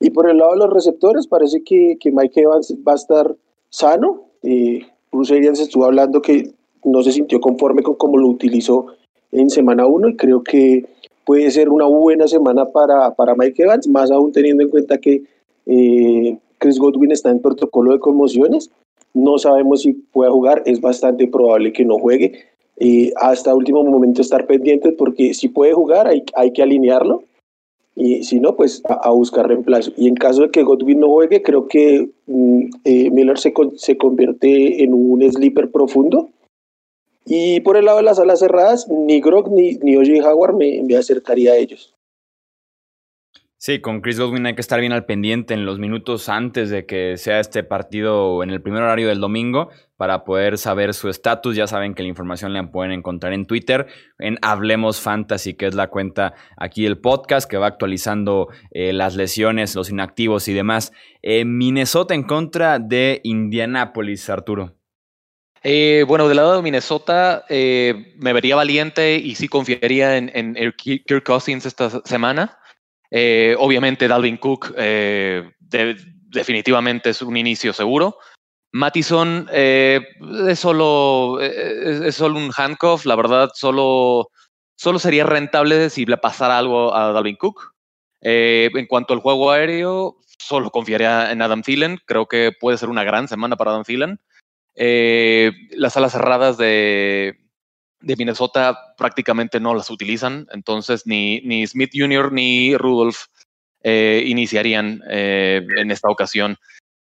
Y 0.00 0.10
por 0.10 0.28
el 0.28 0.38
lado 0.38 0.52
de 0.52 0.58
los 0.58 0.72
receptores, 0.72 1.26
parece 1.26 1.62
que, 1.62 1.96
que 1.98 2.10
Mike 2.10 2.42
Evans 2.42 2.74
va 2.86 2.92
a 2.92 2.96
estar 2.96 3.34
sano. 3.70 4.24
Eh, 4.42 4.80
Bruce 5.10 5.34
Arians 5.34 5.60
estuvo 5.60 5.84
hablando 5.84 6.22
que 6.22 6.50
no 6.84 7.02
se 7.02 7.12
sintió 7.12 7.40
conforme 7.40 7.82
con 7.82 7.94
cómo 7.94 8.16
lo 8.18 8.28
utilizó 8.28 8.86
en 9.32 9.50
semana 9.50 9.86
1 9.86 10.10
y 10.10 10.16
creo 10.16 10.42
que 10.42 10.86
puede 11.26 11.50
ser 11.50 11.68
una 11.68 11.84
buena 11.84 12.26
semana 12.26 12.64
para, 12.64 13.14
para 13.14 13.34
Mike 13.34 13.64
Evans, 13.64 13.86
más 13.88 14.10
aún 14.10 14.32
teniendo 14.32 14.62
en 14.62 14.70
cuenta 14.70 14.96
que 14.96 15.24
eh, 15.66 16.38
Chris 16.58 16.78
Godwin 16.78 17.12
está 17.12 17.30
en 17.30 17.40
protocolo 17.40 17.92
de 17.92 17.98
conmociones. 17.98 18.70
No 19.12 19.36
sabemos 19.36 19.82
si 19.82 19.92
puede 19.92 20.30
jugar, 20.30 20.62
es 20.64 20.80
bastante 20.80 21.26
probable 21.26 21.72
que 21.72 21.84
no 21.84 21.98
juegue. 21.98 22.32
Eh, 22.78 23.12
hasta 23.16 23.54
último 23.54 23.82
momento 23.82 24.22
estar 24.22 24.46
pendientes 24.46 24.94
porque 24.96 25.34
si 25.34 25.48
puede 25.48 25.72
jugar 25.72 26.06
hay, 26.06 26.22
hay 26.34 26.52
que 26.52 26.62
alinearlo 26.62 27.22
y 27.96 28.22
si 28.24 28.38
no, 28.38 28.54
pues 28.54 28.82
a, 28.84 29.10
buscar 29.10 29.48
reemplazo. 29.48 29.90
Y 29.96 30.06
en 30.06 30.14
caso 30.14 30.42
de 30.42 30.50
que 30.50 30.62
Godwin 30.62 31.00
no 31.00 31.08
juegue, 31.08 31.42
creo 31.42 31.66
que 31.66 32.10
mm, 32.26 32.60
eh, 32.84 33.10
Miller 33.10 33.38
se, 33.38 33.54
se 33.76 33.96
convierte 33.96 34.84
en 34.84 34.92
un 34.92 35.22
sleeper 35.32 35.70
profundo. 35.70 36.28
Y 37.28 37.60
por 37.60 37.76
el 37.76 37.86
lado 37.86 37.98
de 37.98 38.04
las 38.04 38.20
alas 38.20 38.38
cerradas, 38.38 38.88
ni 38.88 39.20
Grog 39.20 39.50
ni, 39.52 39.74
ni 39.82 39.96
Oji 39.96 40.20
Howard 40.20 40.54
me, 40.54 40.96
acercaría 40.96 41.52
a 41.52 41.56
ellos. 41.56 41.92
Sí, 43.58 43.80
con 43.80 44.00
Chris 44.00 44.20
Godwin 44.20 44.46
hay 44.46 44.54
que 44.54 44.60
estar 44.60 44.78
bien 44.78 44.92
al 44.92 45.06
pendiente 45.06 45.52
en 45.52 45.66
los 45.66 45.80
minutos 45.80 46.28
antes 46.28 46.70
de 46.70 46.86
que 46.86 47.16
sea 47.16 47.40
este 47.40 47.64
partido 47.64 48.44
en 48.44 48.50
el 48.50 48.62
primer 48.62 48.82
horario 48.82 49.08
del 49.08 49.18
domingo 49.18 49.70
para 49.96 50.22
poder 50.24 50.56
saber 50.56 50.94
su 50.94 51.08
estatus. 51.08 51.56
Ya 51.56 51.66
saben 51.66 51.94
que 51.94 52.04
la 52.04 52.10
información 52.10 52.52
la 52.52 52.70
pueden 52.70 52.92
encontrar 52.92 53.32
en 53.32 53.44
Twitter, 53.44 53.88
en 54.20 54.38
Hablemos 54.40 55.00
Fantasy, 55.00 55.54
que 55.54 55.66
es 55.66 55.74
la 55.74 55.88
cuenta 55.88 56.34
aquí 56.56 56.84
del 56.84 56.98
podcast 56.98 57.50
que 57.50 57.56
va 57.56 57.66
actualizando 57.66 58.48
eh, 58.70 58.92
las 58.92 59.16
lesiones, 59.16 59.74
los 59.74 59.90
inactivos 59.90 60.46
y 60.46 60.52
demás. 60.52 60.92
Eh, 61.22 61.44
Minnesota 61.44 62.14
en 62.14 62.22
contra 62.22 62.78
de 62.78 63.20
Indianapolis, 63.24 64.30
Arturo. 64.30 64.75
Eh, 65.68 66.04
bueno, 66.06 66.28
del 66.28 66.36
lado 66.36 66.54
de 66.54 66.62
Minnesota 66.62 67.44
me 67.48 68.32
vería 68.32 68.54
valiente 68.54 69.16
y 69.16 69.34
sí 69.34 69.48
confiaría 69.48 70.16
en, 70.16 70.54
Kirk 70.76 71.24
Cousins 71.24 71.66
esta 71.66 71.90
semana. 72.04 72.56
Eh, 73.10 73.56
obviamente 73.58 74.06
Dalvin 74.06 74.36
Cook 74.36 74.72
eh, 74.76 75.50
definitivamente 75.58 77.10
es 77.10 77.20
un 77.20 77.36
inicio 77.36 77.72
seguro. 77.72 78.16
Mattison 78.70 79.48
eh, 79.50 80.06
es, 80.46 80.60
solo, 80.60 81.40
es, 81.40 82.14
solo 82.14 82.38
un 82.38 82.52
handcuff, 82.56 83.04
la 83.04 83.16
verdad, 83.16 83.50
solo, 83.52 84.30
solo 84.76 85.00
sería 85.00 85.24
rentable 85.24 85.90
si 85.90 86.06
le 86.06 86.16
pasara 86.16 86.58
algo 86.58 86.94
a 86.94 87.10
Dalvin 87.10 87.36
Cook. 87.36 87.72
en 88.20 88.86
cuanto 88.86 89.14
al 89.14 89.20
juego 89.20 89.50
aéreo, 89.50 90.18
solo 90.38 90.70
confiaría 90.70 91.32
en 91.32 91.42
Adam 91.42 91.62
Thielen. 91.62 91.98
Creo 92.06 92.26
que 92.26 92.52
puede 92.52 92.78
ser 92.78 92.88
una 92.88 93.02
gran 93.02 93.26
semana 93.26 93.56
para 93.56 93.72
Adam 93.72 93.82
Thielen. 93.82 94.20
Las 94.76 95.96
alas 95.96 96.12
cerradas 96.12 96.58
de, 96.58 97.38
Minnesota 98.00 98.94
prácticamente 98.96 99.58
no 99.58 99.74
las 99.74 99.90
utilizan, 99.90 100.46
entonces 100.52 101.06
ni, 101.06 101.40
ni 101.40 101.66
Smith 101.66 101.90
Jr. 101.92 102.32
ni 102.32 102.76
Rudolph 102.76 103.24
eh, 103.82 104.24
iniciarían 104.26 105.00
eh, 105.08 105.64
en 105.76 105.90
esta 105.90 106.08
ocasión. 106.08 106.56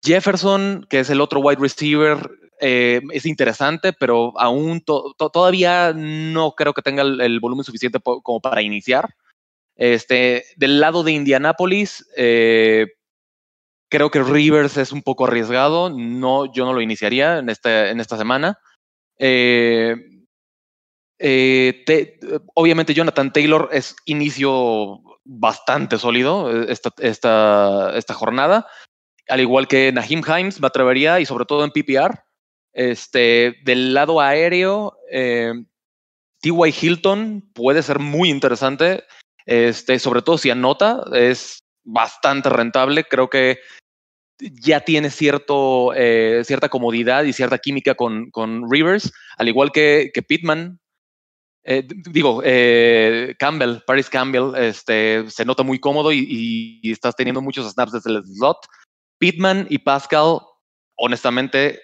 Jefferson, 0.04 0.86
que 0.90 1.00
es 1.00 1.10
el 1.10 1.22
otro 1.22 1.40
wide 1.40 1.62
receiver, 1.62 2.30
eh, 2.60 3.02
es 3.12 3.26
interesante, 3.26 3.94
pero 3.94 4.34
aún 4.38 4.84
todavía 4.84 5.94
no 5.96 6.52
creo 6.56 6.74
que 6.74 6.82
tenga 6.82 7.04
el, 7.04 7.40
volumen 7.40 7.64
suficiente 7.64 8.00
como 8.02 8.42
para 8.42 8.62
iniciar. 8.62 9.16
Este, 9.76 10.44
del 10.58 10.80
lado 10.80 11.04
de 11.04 11.14
Indianapolis, 11.14 12.06
creo 13.94 14.10
que 14.10 14.24
Rivers 14.24 14.78
es 14.78 14.92
un 14.92 15.04
poco 15.04 15.26
arriesgado. 15.26 15.92
No, 15.92 16.52
yo 16.52 16.66
no 16.66 16.74
lo 16.74 16.82
iniciaría 16.82 17.38
en, 17.38 17.50
este, 17.50 17.92
en 17.92 18.00
esta 18.00 18.18
semana. 18.18 18.58
Eh, 19.20 19.96
obviamente 22.56 22.96
Jonathan 22.96 23.32
Taylor 23.32 23.70
es 23.72 23.96
inicio 24.06 25.00
bastante 25.24 26.00
sólido 26.00 26.50
eh, 26.52 26.66
esta, 26.70 26.92
esta, 26.98 27.96
esta 27.96 28.14
jornada, 28.16 28.66
al 29.30 29.42
igual 29.42 29.68
que 29.68 29.92
Nahim 29.92 30.24
Himes, 30.28 30.60
me 30.60 30.68
atrevería, 30.68 31.20
y 31.20 31.28
sobre 31.28 31.46
todo 31.46 31.64
en 31.64 31.70
PPR. 31.70 32.20
Este, 32.74 33.58
del 33.64 33.94
lado 33.94 34.20
aéreo, 34.20 34.98
eh, 35.12 35.54
T.Y. 36.42 36.74
Hilton 36.82 37.52
puede 37.54 37.84
ser 37.84 38.00
muy 38.00 38.32
interesante, 38.32 39.04
este, 39.46 40.00
sobre 40.00 40.24
todo 40.24 40.40
si 40.40 40.50
anota, 40.50 41.04
es 41.14 41.64
bastante 41.84 42.50
rentable. 42.50 43.04
Creo 43.04 43.30
que 43.30 43.60
ya 44.40 44.82
tiene 44.82 45.10
cierto, 45.10 45.92
cierta 46.44 46.70
comodidad 46.70 47.24
y 47.24 47.34
cierta 47.34 47.58
química 47.58 47.96
con, 47.96 48.30
con 48.32 48.70
Rivers, 48.70 49.12
al 49.38 49.48
igual 49.48 49.72
que, 49.72 50.12
que 50.14 50.22
Pittman, 50.22 50.80
eh, 51.66 51.88
digo, 51.88 52.42
eh, 52.44 53.36
Campbell, 53.40 53.78
Paris 53.88 54.10
Campbell, 54.10 54.54
este, 54.58 55.30
se 55.30 55.46
nota 55.46 55.64
muy 55.64 55.80
cómodo 55.80 56.12
y, 56.12 56.82
estás 56.84 57.16
teniendo 57.16 57.42
muchos 57.42 57.72
snaps 57.72 57.94
desde 57.94 58.12
el 58.12 58.24
slot. 58.24 58.58
Pittman 59.18 59.68
y 59.70 59.78
Pascal, 59.78 60.40
honestamente, 60.96 61.80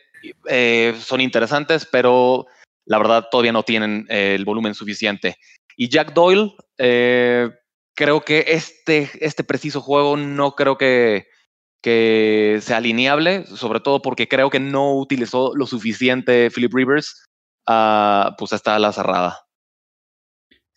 eh, 0.49 0.93
son 0.99 1.21
interesantes, 1.21 1.87
pero 1.89 2.45
la 2.85 2.97
verdad 2.97 3.27
todavía 3.31 3.53
no 3.53 3.63
tienen 3.63 4.05
el 4.09 4.43
volumen 4.43 4.73
suficiente. 4.73 5.37
Y 5.77 5.87
Jack 5.87 6.13
Doyle, 6.13 6.51
creo 7.95 8.21
que 8.21 8.45
este, 8.47 9.09
este 9.21 9.43
preciso 9.45 9.79
juego 9.79 10.17
no 10.17 10.55
creo 10.55 10.77
que, 10.77 11.27
que 11.81 12.59
sea 12.61 12.77
alineable, 12.77 13.45
sobre 13.45 13.79
todo 13.79 14.01
porque 14.01 14.27
creo 14.27 14.49
que 14.49 14.59
no 14.59 14.97
utilizó 14.97 15.55
lo 15.55 15.65
suficiente 15.65 16.49
Philip 16.51 16.73
Rivers, 16.73 17.25
uh, 17.67 18.35
pues 18.37 18.53
está 18.53 18.75
a 18.75 18.79
la 18.79 18.91
cerrada. 18.91 19.49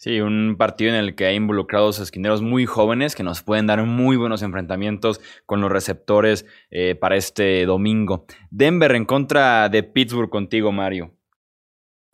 Sí, 0.02 0.20
un 0.20 0.56
partido 0.58 0.90
en 0.90 0.96
el 0.96 1.14
que 1.14 1.26
hay 1.26 1.36
involucrados 1.36 2.00
esquineros 2.00 2.42
muy 2.42 2.66
jóvenes 2.66 3.14
que 3.14 3.22
nos 3.22 3.44
pueden 3.44 3.68
dar 3.68 3.84
muy 3.84 4.16
buenos 4.16 4.42
enfrentamientos 4.42 5.20
con 5.46 5.60
los 5.60 5.70
receptores 5.70 6.44
eh, 6.70 6.96
para 6.96 7.14
este 7.14 7.64
domingo. 7.66 8.26
Denver 8.50 8.96
en 8.96 9.04
contra 9.04 9.68
de 9.68 9.84
Pittsburgh 9.84 10.28
contigo, 10.28 10.72
Mario. 10.72 11.12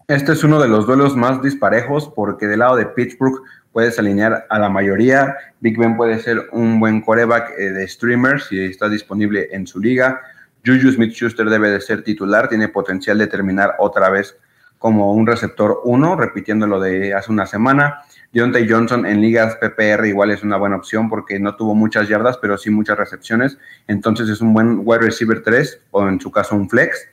Este 0.07 0.33
es 0.33 0.45
uno 0.45 0.61
de 0.61 0.69
los 0.69 0.87
duelos 0.87 1.17
más 1.17 1.41
disparejos 1.41 2.13
porque 2.15 2.47
del 2.47 2.59
lado 2.59 2.77
de 2.77 2.85
Pittsburgh 2.85 3.43
puedes 3.79 3.97
alinear 4.01 4.45
a 4.51 4.59
la 4.59 4.69
mayoría. 4.69 5.37
Big 5.61 5.79
Ben 5.79 5.97
puede 5.97 6.19
ser 6.19 6.49
un 6.51 6.81
buen 6.81 7.01
coreback 7.01 7.53
eh, 7.57 7.71
de 7.71 7.87
streamers 7.87 8.47
si 8.47 8.59
está 8.59 8.89
disponible 8.89 9.51
en 9.53 9.69
su 9.69 9.79
liga. 9.79 10.21
Juju 10.67 10.91
Smith-Schuster 10.91 11.49
debe 11.49 11.71
de 11.71 11.81
ser 11.81 12.03
titular, 12.03 12.49
tiene 12.49 12.67
potencial 12.67 13.19
de 13.19 13.29
terminar 13.29 13.77
otra 13.79 14.11
vez 14.11 14.37
como 14.79 15.13
un 15.13 15.29
receptor 15.29 15.81
1, 15.85 16.17
repitiendo 16.17 16.67
lo 16.67 16.81
de 16.81 17.15
hace 17.15 17.31
una 17.31 17.47
semana. 17.47 18.01
Deontay 18.33 18.69
Johnson 18.69 19.07
en 19.07 19.21
ligas 19.21 19.57
PPR 19.61 20.09
igual 20.09 20.33
es 20.33 20.43
una 20.43 20.57
buena 20.57 20.75
opción 20.75 21.09
porque 21.09 21.39
no 21.39 21.55
tuvo 21.55 21.77
muchas 21.77 22.09
yardas, 22.09 22.37
pero 22.39 22.59
sí 22.59 22.71
muchas 22.71 22.99
recepciones. 22.99 23.59
Entonces 23.87 24.29
es 24.29 24.41
un 24.41 24.55
buen 24.55 24.81
wide 24.83 25.03
receiver 25.03 25.41
3 25.41 25.83
o 25.93 26.09
en 26.09 26.19
su 26.19 26.33
caso 26.33 26.57
un 26.57 26.69
flex. 26.69 27.09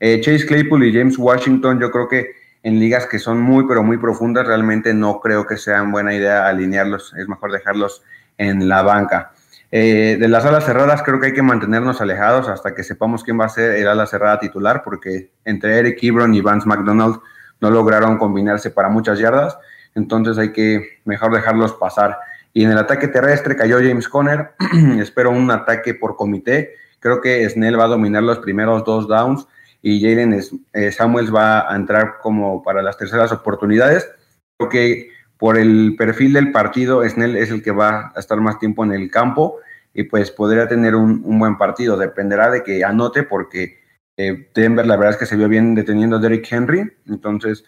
Eh, 0.00 0.22
Chase 0.22 0.46
Claypool 0.46 0.86
y 0.86 0.94
James 0.94 1.18
Washington, 1.18 1.78
yo 1.78 1.90
creo 1.90 2.08
que 2.08 2.47
en 2.68 2.78
ligas 2.78 3.06
que 3.06 3.18
son 3.18 3.40
muy, 3.40 3.66
pero 3.66 3.82
muy 3.82 3.96
profundas, 3.96 4.46
realmente 4.46 4.92
no 4.92 5.20
creo 5.20 5.46
que 5.46 5.56
sea 5.56 5.82
buena 5.84 6.14
idea 6.14 6.46
alinearlos. 6.46 7.14
Es 7.16 7.26
mejor 7.26 7.50
dejarlos 7.50 8.02
en 8.36 8.68
la 8.68 8.82
banca. 8.82 9.32
Eh, 9.70 10.18
de 10.20 10.28
las 10.28 10.44
alas 10.44 10.66
cerradas 10.66 11.02
creo 11.02 11.18
que 11.18 11.28
hay 11.28 11.32
que 11.32 11.42
mantenernos 11.42 12.02
alejados 12.02 12.46
hasta 12.48 12.74
que 12.74 12.84
sepamos 12.84 13.24
quién 13.24 13.40
va 13.40 13.46
a 13.46 13.48
ser 13.48 13.76
el 13.76 13.88
ala 13.88 14.06
cerrada 14.06 14.38
titular, 14.38 14.82
porque 14.84 15.30
entre 15.46 15.78
Eric 15.78 15.98
Ebron 16.02 16.34
y 16.34 16.42
Vance 16.42 16.68
McDonald 16.68 17.16
no 17.60 17.70
lograron 17.70 18.18
combinarse 18.18 18.70
para 18.70 18.90
muchas 18.90 19.18
yardas, 19.18 19.56
entonces 19.94 20.36
hay 20.36 20.52
que 20.52 21.00
mejor 21.06 21.32
dejarlos 21.32 21.72
pasar. 21.72 22.18
Y 22.52 22.64
en 22.64 22.70
el 22.70 22.78
ataque 22.78 23.08
terrestre 23.08 23.56
cayó 23.56 23.78
James 23.78 24.08
Conner, 24.08 24.52
espero 25.00 25.30
un 25.30 25.50
ataque 25.50 25.94
por 25.94 26.16
comité, 26.16 26.74
creo 27.00 27.22
que 27.22 27.48
Snell 27.48 27.80
va 27.80 27.84
a 27.84 27.88
dominar 27.88 28.22
los 28.22 28.40
primeros 28.40 28.84
dos 28.84 29.08
downs 29.08 29.46
y 29.82 30.00
Jalen 30.00 30.40
eh, 30.72 30.92
Samuels 30.92 31.34
va 31.34 31.72
a 31.72 31.76
entrar 31.76 32.18
como 32.20 32.62
para 32.62 32.82
las 32.82 32.96
terceras 32.96 33.32
oportunidades. 33.32 34.10
Creo 34.58 34.68
que 34.70 35.10
por 35.38 35.56
el 35.56 35.94
perfil 35.96 36.32
del 36.32 36.50
partido, 36.50 37.08
Snell 37.08 37.36
es 37.36 37.50
el 37.50 37.62
que 37.62 37.70
va 37.70 38.12
a 38.14 38.18
estar 38.18 38.40
más 38.40 38.58
tiempo 38.58 38.84
en 38.84 38.92
el 38.92 39.10
campo 39.10 39.58
y 39.94 40.04
pues 40.04 40.30
podría 40.30 40.66
tener 40.66 40.94
un, 40.94 41.38
buen 41.38 41.56
partido. 41.56 41.96
Dependerá 41.96 42.50
de 42.50 42.62
que 42.62 42.84
anote 42.84 43.22
porque 43.22 43.78
eh, 44.16 44.48
Denver 44.54 44.86
la 44.86 44.96
verdad 44.96 45.12
es 45.12 45.18
que 45.18 45.26
se 45.26 45.36
vio 45.36 45.48
bien 45.48 45.74
deteniendo 45.74 46.16
a 46.16 46.18
Derrick 46.18 46.50
Henry. 46.50 46.92
Entonces, 47.06 47.64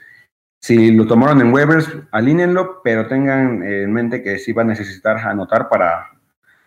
si 0.61 0.90
lo 0.90 1.07
tomaron 1.07 1.40
en 1.40 1.52
waivers, 1.52 1.88
alínenlo, 2.11 2.83
pero 2.83 3.07
tengan 3.07 3.62
en 3.62 3.93
mente 3.93 4.23
que 4.23 4.38
sí 4.38 4.52
va 4.52 4.62
a 4.62 4.67
necesitar 4.67 5.17
anotar 5.19 5.69
para 5.69 6.11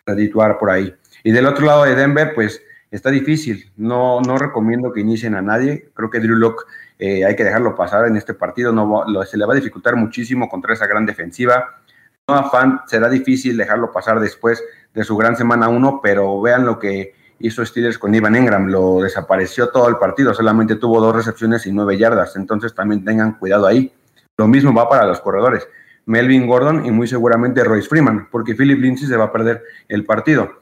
redituar 0.05 0.57
por 0.57 0.69
ahí. 0.71 0.95
Y 1.23 1.31
del 1.31 1.45
otro 1.45 1.65
lado 1.65 1.83
de 1.83 1.95
Denver, 1.95 2.33
pues 2.33 2.61
está 2.95 3.09
difícil. 3.09 3.71
No, 3.75 4.21
no 4.21 4.37
recomiendo 4.37 4.93
que 4.93 5.01
inicien 5.01 5.35
a 5.35 5.41
nadie. 5.41 5.89
Creo 5.93 6.09
que 6.09 6.19
Drew 6.19 6.35
Locke 6.35 6.63
eh, 6.99 7.25
hay 7.25 7.35
que 7.35 7.43
dejarlo 7.43 7.75
pasar 7.75 8.07
en 8.07 8.15
este 8.15 8.33
partido. 8.33 8.71
No, 8.71 9.05
se 9.25 9.37
le 9.37 9.45
va 9.45 9.53
a 9.53 9.55
dificultar 9.55 9.95
muchísimo 9.95 10.47
contra 10.47 10.73
esa 10.73 10.85
gran 10.87 11.05
defensiva. 11.05 11.81
Noah 12.27 12.49
Fant 12.49 12.81
será 12.87 13.09
difícil 13.09 13.57
dejarlo 13.57 13.91
pasar 13.91 14.19
después 14.19 14.63
de 14.93 15.03
su 15.03 15.17
gran 15.17 15.35
semana 15.35 15.67
1, 15.67 15.99
pero 16.01 16.39
vean 16.39 16.65
lo 16.65 16.79
que 16.79 17.15
hizo 17.39 17.65
Steelers 17.65 17.97
con 17.97 18.15
Ivan 18.15 18.35
Engram, 18.35 18.67
lo 18.67 19.01
desapareció 19.01 19.69
todo 19.69 19.89
el 19.89 19.97
partido, 19.97 20.33
solamente 20.33 20.75
tuvo 20.75 21.01
dos 21.01 21.13
recepciones 21.13 21.65
y 21.65 21.73
nueve 21.73 21.97
yardas, 21.97 22.37
entonces 22.37 22.73
también 22.73 23.03
tengan 23.03 23.33
cuidado 23.33 23.67
ahí. 23.67 23.91
Lo 24.37 24.47
mismo 24.47 24.73
va 24.73 24.87
para 24.87 25.05
los 25.05 25.19
corredores, 25.19 25.67
Melvin 26.05 26.47
Gordon 26.47 26.85
y 26.85 26.91
muy 26.91 27.07
seguramente 27.07 27.63
Royce 27.65 27.89
Freeman, 27.89 28.29
porque 28.31 28.55
Philip 28.55 28.79
Lindsay 28.79 29.09
se 29.09 29.17
va 29.17 29.25
a 29.25 29.31
perder 29.33 29.61
el 29.89 30.05
partido. 30.05 30.61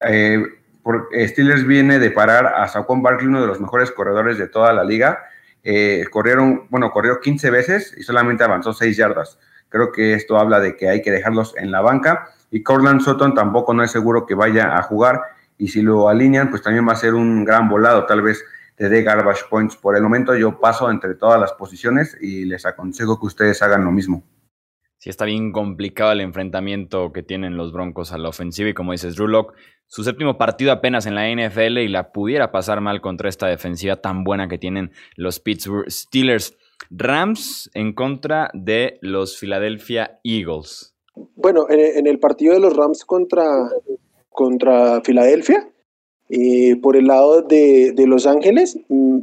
Eh, 0.00 0.57
Steelers 1.12 1.66
viene 1.66 1.98
de 1.98 2.10
parar 2.10 2.46
a 2.46 2.68
Saquon 2.68 3.02
Barkley, 3.02 3.26
uno 3.28 3.40
de 3.40 3.46
los 3.46 3.60
mejores 3.60 3.90
corredores 3.90 4.38
de 4.38 4.48
toda 4.48 4.72
la 4.72 4.84
liga. 4.84 5.24
Eh, 5.64 6.04
corrieron, 6.10 6.66
bueno, 6.70 6.90
corrió 6.90 7.20
15 7.20 7.50
veces 7.50 7.94
y 7.96 8.02
solamente 8.02 8.44
avanzó 8.44 8.72
6 8.72 8.96
yardas. 8.96 9.38
Creo 9.68 9.92
que 9.92 10.14
esto 10.14 10.38
habla 10.38 10.60
de 10.60 10.76
que 10.76 10.88
hay 10.88 11.02
que 11.02 11.10
dejarlos 11.10 11.54
en 11.56 11.70
la 11.70 11.80
banca. 11.80 12.28
Y 12.50 12.62
Corland 12.62 13.02
Sutton 13.02 13.34
tampoco 13.34 13.74
no 13.74 13.82
es 13.82 13.90
seguro 13.90 14.24
que 14.24 14.34
vaya 14.34 14.78
a 14.78 14.82
jugar. 14.82 15.20
Y 15.58 15.68
si 15.68 15.82
lo 15.82 16.08
alinean, 16.08 16.50
pues 16.50 16.62
también 16.62 16.88
va 16.88 16.92
a 16.92 16.96
ser 16.96 17.14
un 17.14 17.44
gran 17.44 17.68
volado. 17.68 18.06
Tal 18.06 18.22
vez 18.22 18.42
te 18.76 18.88
dé 18.88 19.02
garbage 19.02 19.44
points. 19.50 19.76
Por 19.76 19.96
el 19.96 20.02
momento 20.02 20.34
yo 20.36 20.58
paso 20.58 20.90
entre 20.90 21.14
todas 21.14 21.38
las 21.38 21.52
posiciones 21.52 22.16
y 22.20 22.44
les 22.44 22.64
aconsejo 22.64 23.20
que 23.20 23.26
ustedes 23.26 23.60
hagan 23.60 23.84
lo 23.84 23.90
mismo. 23.90 24.22
Sí, 24.98 25.10
está 25.10 25.24
bien 25.24 25.52
complicado 25.52 26.10
el 26.10 26.20
enfrentamiento 26.20 27.12
que 27.12 27.22
tienen 27.22 27.56
los 27.56 27.72
Broncos 27.72 28.12
a 28.12 28.18
la 28.18 28.28
ofensiva 28.28 28.68
y 28.68 28.74
como 28.74 28.92
dices, 28.92 29.14
Drew 29.14 29.46
su 29.86 30.04
séptimo 30.04 30.36
partido 30.36 30.72
apenas 30.72 31.06
en 31.06 31.14
la 31.14 31.30
NFL 31.30 31.78
y 31.78 31.88
la 31.88 32.12
pudiera 32.12 32.52
pasar 32.52 32.80
mal 32.80 33.00
contra 33.00 33.28
esta 33.28 33.46
defensiva 33.46 33.96
tan 33.96 34.22
buena 34.22 34.48
que 34.48 34.58
tienen 34.58 34.90
los 35.16 35.40
Pittsburgh 35.40 35.90
Steelers. 35.90 36.54
Rams 36.90 37.70
en 37.74 37.92
contra 37.92 38.50
de 38.54 38.98
los 39.00 39.36
Philadelphia 39.36 40.20
Eagles. 40.22 40.94
Bueno, 41.34 41.66
en, 41.70 42.06
el 42.06 42.18
partido 42.18 42.54
de 42.54 42.60
los 42.60 42.76
Rams 42.76 43.04
contra, 43.04 43.68
contra 44.30 45.00
Filadelfia, 45.02 45.68
por 46.82 46.96
el 46.96 47.06
lado 47.06 47.42
de, 47.42 47.92
de, 47.92 48.06
Los 48.06 48.26
Ángeles, 48.26 48.78
mm, 48.88 49.18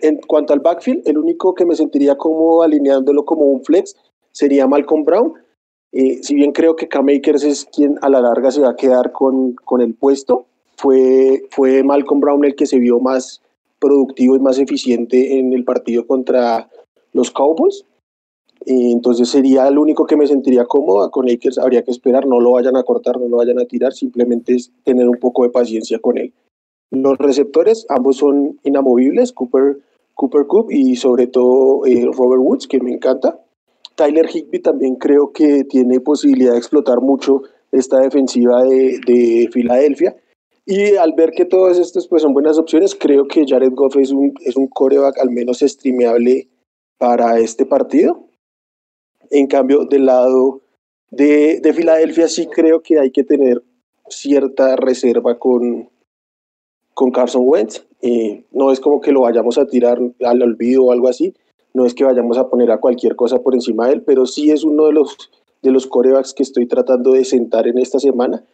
en 0.00 0.16
cuanto 0.26 0.54
al 0.54 0.60
backfield, 0.60 1.06
el 1.06 1.18
único 1.18 1.54
que 1.54 1.66
me 1.66 1.74
sentiría 1.74 2.16
como 2.16 2.62
alineándolo 2.62 3.24
como 3.24 3.42
un 3.42 3.62
flex 3.62 3.94
sería 4.38 4.68
Malcolm 4.68 5.02
Brown. 5.04 5.34
Eh, 5.90 6.20
si 6.22 6.36
bien 6.36 6.52
creo 6.52 6.76
que 6.76 6.86
K-Makers 6.86 7.42
es 7.42 7.64
quien 7.64 7.98
a 8.02 8.08
la 8.08 8.20
larga 8.20 8.52
se 8.52 8.60
va 8.60 8.70
a 8.70 8.76
quedar 8.76 9.10
con, 9.10 9.54
con 9.64 9.80
el 9.80 9.94
puesto, 9.94 10.46
fue, 10.76 11.42
fue 11.50 11.82
Malcolm 11.82 12.20
Brown 12.20 12.44
el 12.44 12.54
que 12.54 12.66
se 12.66 12.78
vio 12.78 13.00
más 13.00 13.42
productivo 13.80 14.36
y 14.36 14.38
más 14.38 14.58
eficiente 14.60 15.38
en 15.38 15.52
el 15.52 15.64
partido 15.64 16.06
contra 16.06 16.68
los 17.12 17.32
Cowboys. 17.32 17.84
entonces 18.66 19.28
sería 19.28 19.66
el 19.66 19.78
único 19.78 20.06
que 20.06 20.16
me 20.16 20.26
sentiría 20.26 20.66
cómoda 20.66 21.10
con 21.10 21.26
Lakers. 21.26 21.58
Habría 21.58 21.82
que 21.82 21.90
esperar, 21.90 22.24
no 22.24 22.38
lo 22.38 22.52
vayan 22.52 22.76
a 22.76 22.84
cortar, 22.84 23.18
no 23.18 23.26
lo 23.26 23.38
vayan 23.38 23.58
a 23.58 23.64
tirar, 23.64 23.92
simplemente 23.92 24.54
es 24.54 24.70
tener 24.84 25.08
un 25.08 25.18
poco 25.18 25.42
de 25.42 25.50
paciencia 25.50 25.98
con 25.98 26.16
él. 26.16 26.32
Los 26.90 27.18
receptores, 27.18 27.86
ambos 27.88 28.18
son 28.18 28.60
inamovibles, 28.62 29.32
Cooper, 29.32 29.78
Cooper 30.14 30.46
Coop 30.46 30.70
y 30.70 30.94
sobre 30.94 31.26
todo 31.26 31.84
eh, 31.86 32.08
Robert 32.12 32.40
Woods, 32.40 32.68
que 32.68 32.78
me 32.78 32.92
encanta. 32.92 33.40
Tyler 33.98 34.28
Higby 34.32 34.60
también 34.60 34.94
creo 34.94 35.32
que 35.32 35.64
tiene 35.64 35.98
posibilidad 35.98 36.52
de 36.52 36.58
explotar 36.58 37.00
mucho 37.00 37.42
esta 37.72 37.98
defensiva 37.98 38.62
de, 38.62 39.00
de 39.04 39.50
Filadelfia. 39.52 40.16
Y 40.64 40.94
al 40.94 41.14
ver 41.14 41.32
que 41.32 41.44
todos 41.44 41.78
estos 41.78 42.06
pues, 42.06 42.22
son 42.22 42.32
buenas 42.32 42.58
opciones, 42.58 42.94
creo 42.94 43.26
que 43.26 43.44
Jared 43.44 43.72
Goff 43.74 43.96
es 43.96 44.12
un, 44.12 44.34
es 44.44 44.56
un 44.56 44.68
coreback 44.68 45.18
al 45.18 45.30
menos 45.30 45.58
streameable 45.58 46.46
para 46.96 47.40
este 47.40 47.66
partido. 47.66 48.24
En 49.30 49.48
cambio, 49.48 49.84
del 49.84 50.06
lado 50.06 50.60
de, 51.10 51.58
de 51.60 51.72
Filadelfia 51.72 52.28
sí 52.28 52.46
creo 52.46 52.80
que 52.80 53.00
hay 53.00 53.10
que 53.10 53.24
tener 53.24 53.62
cierta 54.08 54.76
reserva 54.76 55.38
con, 55.40 55.88
con 56.94 57.10
Carson 57.10 57.42
Wentz. 57.44 57.84
Eh, 58.00 58.44
no 58.52 58.70
es 58.70 58.78
como 58.78 59.00
que 59.00 59.10
lo 59.10 59.22
vayamos 59.22 59.58
a 59.58 59.66
tirar 59.66 59.98
al 60.24 60.42
olvido 60.42 60.84
o 60.84 60.92
algo 60.92 61.08
así. 61.08 61.34
No 61.74 61.84
es 61.84 61.94
que 61.94 62.04
vayamos 62.04 62.38
a 62.38 62.48
poner 62.48 62.70
a 62.70 62.78
cualquier 62.78 63.16
cosa 63.16 63.38
por 63.38 63.54
encima 63.54 63.86
de 63.86 63.94
él, 63.94 64.02
pero 64.02 64.26
sí 64.26 64.50
es 64.50 64.64
uno 64.64 64.86
de 64.86 64.92
los, 64.92 65.16
de 65.62 65.70
los 65.70 65.86
corebacks 65.86 66.34
que 66.34 66.42
estoy 66.42 66.66
tratando 66.66 67.12
de 67.12 67.24
sentar 67.24 67.66
en 67.66 67.78
esta 67.78 67.98
semana 67.98 68.44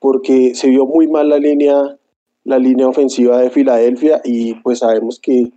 porque 0.00 0.54
se 0.54 0.68
vio 0.68 0.86
muy 0.86 1.08
mal 1.08 1.28
la 1.28 1.38
línea, 1.38 1.96
la 2.44 2.58
línea 2.58 2.88
ofensiva 2.88 3.38
de 3.38 3.50
Filadelfia 3.50 4.20
y 4.24 4.54
pues 4.54 4.80
sabemos 4.80 5.18
que 5.18 5.52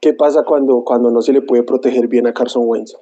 qué 0.00 0.12
pasa 0.12 0.44
cuando, 0.44 0.82
cuando 0.84 1.10
no 1.10 1.22
se 1.22 1.32
le 1.32 1.42
puede 1.42 1.62
proteger 1.62 2.08
bien 2.08 2.26
a 2.26 2.32
Carson 2.32 2.64
Wentz. 2.66 2.96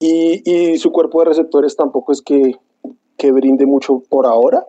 Y, 0.00 0.42
y 0.50 0.78
su 0.78 0.92
cuerpo 0.92 1.20
de 1.20 1.26
receptores 1.26 1.76
tampoco 1.76 2.12
es 2.12 2.22
que, 2.22 2.56
que 3.16 3.32
brinde 3.32 3.66
mucho 3.66 4.02
por 4.08 4.26
ahora 4.26 4.64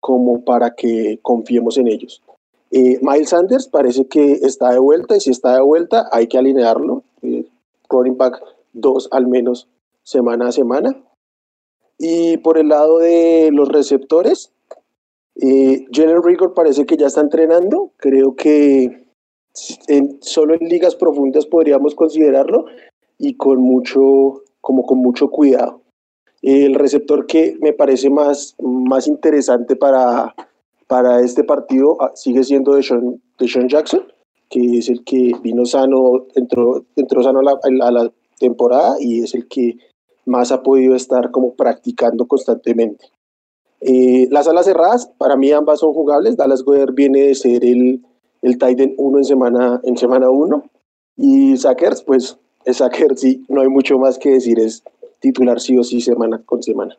como 0.00 0.44
para 0.44 0.74
que 0.74 1.18
confiemos 1.22 1.78
en 1.78 1.88
ellos. 1.88 2.22
Eh, 2.70 2.98
Miles 3.00 3.30
Sanders 3.30 3.68
parece 3.68 4.06
que 4.06 4.32
está 4.32 4.70
de 4.70 4.78
vuelta 4.78 5.16
y 5.16 5.20
si 5.20 5.30
está 5.30 5.54
de 5.54 5.62
vuelta 5.62 6.08
hay 6.12 6.26
que 6.26 6.38
alinearlo. 6.38 7.02
Eh, 7.22 7.44
running 7.90 8.16
back 8.16 8.40
2 8.72 9.08
al 9.12 9.26
menos 9.26 9.68
semana 10.02 10.48
a 10.48 10.52
semana. 10.52 10.96
Y 11.98 12.36
por 12.38 12.58
el 12.58 12.68
lado 12.68 12.98
de 12.98 13.50
los 13.52 13.68
receptores, 13.68 14.52
eh, 15.36 15.86
Jalen 15.92 16.22
parece 16.54 16.86
que 16.86 16.96
ya 16.96 17.06
está 17.06 17.20
entrenando. 17.20 17.92
Creo 17.96 18.34
que 18.36 19.06
solo 20.20 20.54
en 20.54 20.68
ligas 20.68 20.94
profundas 20.94 21.46
podríamos 21.46 21.94
considerarlo 21.94 22.66
y 23.18 23.36
con 23.36 23.60
mucho, 23.60 24.42
como 24.60 24.84
con 24.84 24.98
mucho 24.98 25.28
cuidado. 25.28 25.80
El 26.42 26.74
receptor 26.74 27.26
que 27.26 27.56
me 27.60 27.72
parece 27.72 28.10
más, 28.10 28.54
más 28.60 29.06
interesante 29.08 29.74
para, 29.74 30.34
para 30.86 31.20
este 31.20 31.42
partido 31.42 31.96
ah, 32.00 32.12
sigue 32.14 32.44
siendo 32.44 32.74
de 32.74 32.82
Sean 32.82 33.68
Jackson, 33.68 34.06
que 34.48 34.78
es 34.78 34.88
el 34.88 35.04
que 35.04 35.32
vino 35.42 35.64
sano, 35.66 36.26
entró, 36.34 36.84
entró 36.96 37.22
sano 37.22 37.40
a 37.40 37.42
la, 37.42 37.58
a 37.86 37.90
la 37.90 38.12
temporada 38.38 38.96
y 39.00 39.22
es 39.22 39.34
el 39.34 39.48
que 39.48 39.76
más 40.24 40.52
ha 40.52 40.62
podido 40.62 40.94
estar 40.94 41.30
como 41.30 41.54
practicando 41.54 42.26
constantemente. 42.26 43.06
Eh, 43.80 44.28
las 44.30 44.48
alas 44.48 44.66
cerradas, 44.66 45.06
para 45.18 45.36
mí 45.36 45.52
ambas 45.52 45.80
son 45.80 45.92
jugables. 45.92 46.36
Dallas 46.36 46.62
Goyer 46.62 46.92
viene 46.92 47.22
de 47.22 47.34
ser 47.34 47.64
el, 47.64 48.04
el 48.42 48.58
Titan 48.58 48.94
1 48.96 49.18
en 49.18 49.24
semana 49.24 49.80
en 49.84 49.96
semana 49.96 50.30
1 50.30 50.64
y 51.16 51.56
Sackers, 51.56 52.02
pues 52.02 52.38
es 52.64 52.78
Sackers, 52.78 53.20
sí, 53.20 53.44
no 53.48 53.60
hay 53.60 53.68
mucho 53.68 53.98
más 53.98 54.18
que 54.18 54.30
decir, 54.30 54.58
es 54.58 54.82
titular 55.20 55.60
sí 55.60 55.78
o 55.78 55.84
sí 55.84 56.00
semana 56.00 56.42
con 56.44 56.62
semana. 56.62 56.96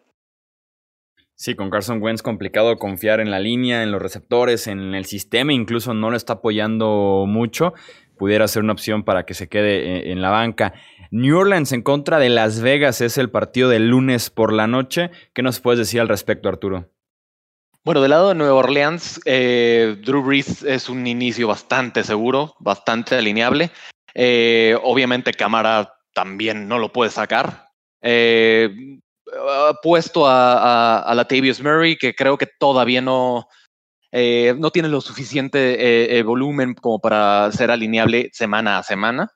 Sí, 1.40 1.54
con 1.54 1.70
Carson 1.70 2.02
Wentz 2.02 2.24
complicado 2.24 2.80
confiar 2.80 3.20
en 3.20 3.30
la 3.30 3.40
línea, 3.40 3.84
en 3.84 3.92
los 3.92 4.02
receptores, 4.02 4.66
en 4.66 4.96
el 4.96 5.06
sistema, 5.06 5.54
incluso 5.54 5.94
no 5.94 6.10
lo 6.10 6.18
está 6.18 6.34
apoyando 6.34 7.26
mucho. 7.28 7.76
Pudiera 8.18 8.48
ser 8.48 8.64
una 8.64 8.74
opción 8.74 9.04
para 9.04 9.24
que 9.28 9.36
se 9.36 9.48
quede 9.48 9.98
eh, 9.98 10.12
en 10.12 10.24
la 10.24 10.32
banca. 10.32 10.74
New 11.12 11.38
Orleans 11.38 11.72
en 11.74 11.84
contra 11.84 12.18
de 12.18 12.30
Las 12.30 12.62
Vegas 12.62 13.02
es 13.02 13.20
el 13.20 13.30
partido 13.30 13.70
del 13.70 13.88
lunes 13.88 14.32
por 14.32 14.52
la 14.52 14.66
noche. 14.66 15.12
¿Qué 15.34 15.44
nos 15.44 15.60
puedes 15.60 15.78
decir 15.78 16.02
al 16.02 16.08
respecto, 16.08 16.50
Arturo? 16.50 16.90
Bueno, 17.86 18.02
del 18.02 18.10
lado 18.10 18.30
de 18.30 18.36
Nueva 18.36 18.56
Orleans, 18.56 19.22
eh, 19.26 19.96
Drew 20.04 20.24
Brees 20.24 20.64
es 20.64 20.90
un 20.90 21.06
inicio 21.06 21.48
bastante 21.48 22.04
seguro, 22.04 22.56
bastante 22.60 23.14
alineable. 23.14 23.70
Eh, 24.16 24.76
obviamente, 24.82 25.34
Camara 25.34 26.00
también 26.16 26.68
no 26.68 26.80
lo 26.80 26.92
puede 26.92 27.12
sacar. 27.12 27.68
Puesto 29.84 30.28
a, 30.28 31.00
a, 31.00 31.16
Latavius 31.16 31.62
Murray, 31.62 31.98
que 31.98 32.16
creo 32.16 32.38
que 32.38 32.48
todavía 32.60 33.02
no, 33.02 33.48
no 34.12 34.72
tiene 34.72 34.90
lo 34.90 35.02
suficiente 35.02 36.22
volumen 36.24 36.74
como 36.74 37.00
para 37.00 37.52
ser 37.52 37.72
alineable 37.72 38.30
semana 38.34 38.78
a 38.78 38.84
semana. 38.84 39.32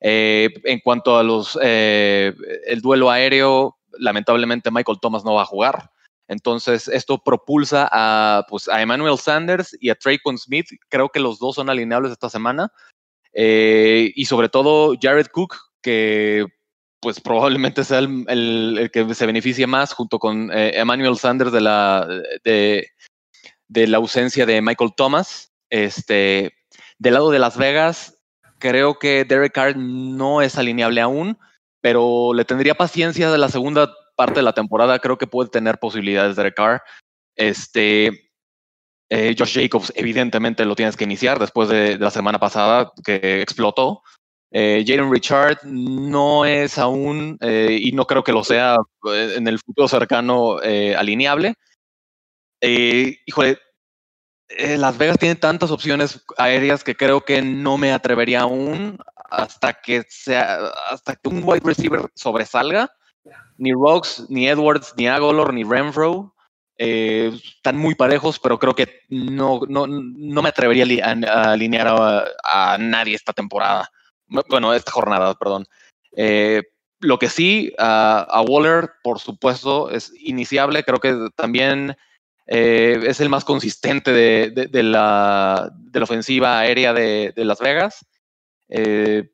Eh, 0.00 0.50
en 0.64 0.78
cuanto 0.80 1.18
a 1.18 1.24
los 1.24 1.58
eh, 1.60 2.32
el 2.66 2.80
duelo 2.80 3.10
aéreo, 3.10 3.78
lamentablemente 3.98 4.70
Michael 4.70 4.98
Thomas 5.00 5.24
no 5.24 5.34
va 5.34 5.42
a 5.42 5.46
jugar. 5.46 5.90
Entonces, 6.28 6.88
esto 6.88 7.18
propulsa 7.24 7.88
a, 7.90 8.44
pues, 8.48 8.68
a 8.68 8.82
Emmanuel 8.82 9.18
Sanders 9.18 9.76
y 9.80 9.88
a 9.88 9.94
Traycon 9.94 10.36
Smith. 10.36 10.66
Creo 10.90 11.08
que 11.08 11.20
los 11.20 11.38
dos 11.38 11.54
son 11.54 11.70
alineables 11.70 12.12
esta 12.12 12.28
semana. 12.28 12.70
Eh, 13.32 14.12
y 14.14 14.26
sobre 14.26 14.48
todo 14.50 14.94
Jared 15.00 15.28
Cook, 15.32 15.56
que 15.80 16.44
pues 17.00 17.20
probablemente 17.20 17.84
sea 17.84 17.98
el, 17.98 18.90
que 18.92 19.14
se 19.14 19.26
beneficie 19.26 19.66
más 19.66 19.92
junto 19.92 20.18
con 20.18 20.50
Emmanuel 20.52 21.16
Sanders 21.16 21.52
de 21.52 21.60
la, 21.60 22.06
de, 22.44 22.86
la 23.68 23.96
ausencia 23.96 24.46
de 24.46 24.60
Michael 24.60 24.92
Thomas. 24.96 25.52
Este, 25.70 26.52
del 26.98 27.14
lado 27.14 27.30
de 27.30 27.38
Las 27.38 27.56
Vegas, 27.56 28.18
Creo 28.58 28.98
que 28.98 29.24
Derek 29.24 29.52
Carr 29.52 29.76
no 29.76 30.42
es 30.42 30.58
alineable 30.58 31.00
aún, 31.00 31.38
pero 31.80 32.34
le 32.34 32.44
tendría 32.44 32.74
paciencia 32.74 33.30
de 33.30 33.38
la 33.38 33.48
segunda 33.48 33.92
parte 34.16 34.40
de 34.40 34.42
la 34.42 34.52
temporada. 34.52 34.98
Creo 34.98 35.16
que 35.16 35.28
puede 35.28 35.48
tener 35.48 35.78
posibilidades 35.78 36.34
Derek 36.34 36.56
Carr. 36.56 36.82
Este, 37.36 38.32
eh, 39.10 39.36
Josh 39.38 39.54
Jacobs, 39.54 39.92
evidentemente 39.94 40.64
lo 40.64 40.74
tienes 40.74 40.96
que 40.96 41.04
iniciar 41.04 41.38
después 41.38 41.68
de, 41.68 41.98
la 41.98 42.10
semana 42.10 42.40
pasada 42.40 42.92
que 43.04 43.40
explotó. 43.40 44.02
Eh, 44.50 44.82
Jaden 44.86 45.12
Richard 45.12 45.58
no 45.64 46.44
es 46.44 46.78
aún, 46.78 47.36
eh, 47.40 47.78
y 47.80 47.92
no 47.92 48.06
creo 48.06 48.24
que 48.24 48.32
lo 48.32 48.42
sea 48.42 48.76
eh, 49.12 49.34
en 49.36 49.46
el 49.46 49.58
futuro 49.58 49.88
cercano, 49.88 50.58
alineable. 50.96 51.54
híjole, 52.60 53.58
Las 54.78 54.96
Vegas 54.96 55.18
tiene 55.18 55.36
tantas 55.36 55.70
opciones 55.70 56.24
aéreas 56.38 56.82
que 56.82 56.96
creo 56.96 57.20
que 57.24 57.42
no 57.42 57.76
me 57.78 57.92
atrevería 57.92 58.40
aún 58.42 58.98
hasta 59.30 59.74
que 59.74 60.04
sea, 60.08 60.68
hasta 60.90 61.16
que 61.16 61.28
un 61.28 61.42
wide 61.44 61.60
receiver 61.64 62.10
sobresalga. 62.14 62.90
Ni 63.58 63.72
Rocks, 63.72 64.24
ni 64.30 64.48
Edwards, 64.48 64.94
ni 64.96 65.08
Agolor, 65.08 65.52
ni 65.52 65.64
Renfro 65.64 66.34
están 66.76 67.76
muy 67.76 67.96
parejos, 67.96 68.38
pero 68.38 68.56
creo 68.56 68.74
que 68.74 69.00
no, 69.08 69.60
no, 69.68 69.88
no 69.88 70.42
me 70.42 70.48
atrevería 70.48 70.86
a, 71.04 71.50
alinear 71.52 71.88
a 72.44 72.78
nadie 72.78 73.16
esta 73.16 73.32
temporada 73.32 73.90
bueno, 74.28 74.74
esta 74.74 74.92
jornada, 74.92 75.34
perdón. 75.34 75.66
Eh, 76.16 76.62
lo 77.00 77.18
que 77.18 77.28
sí, 77.28 77.72
a 77.78 78.42
Waller, 78.46 78.90
por 79.02 79.20
supuesto, 79.20 79.90
es 79.90 80.12
iniciable. 80.20 80.82
Creo 80.82 80.98
que 80.98 81.28
también 81.36 81.96
eh, 82.46 82.98
es 83.06 83.20
el 83.20 83.28
más 83.28 83.44
consistente 83.44 84.10
de, 84.10 84.82
la, 84.82 85.70
ofensiva 86.00 86.58
aérea 86.58 86.92
de, 86.92 87.32
Las 87.36 87.60
Vegas. 87.60 88.04
Eh, 88.68 89.30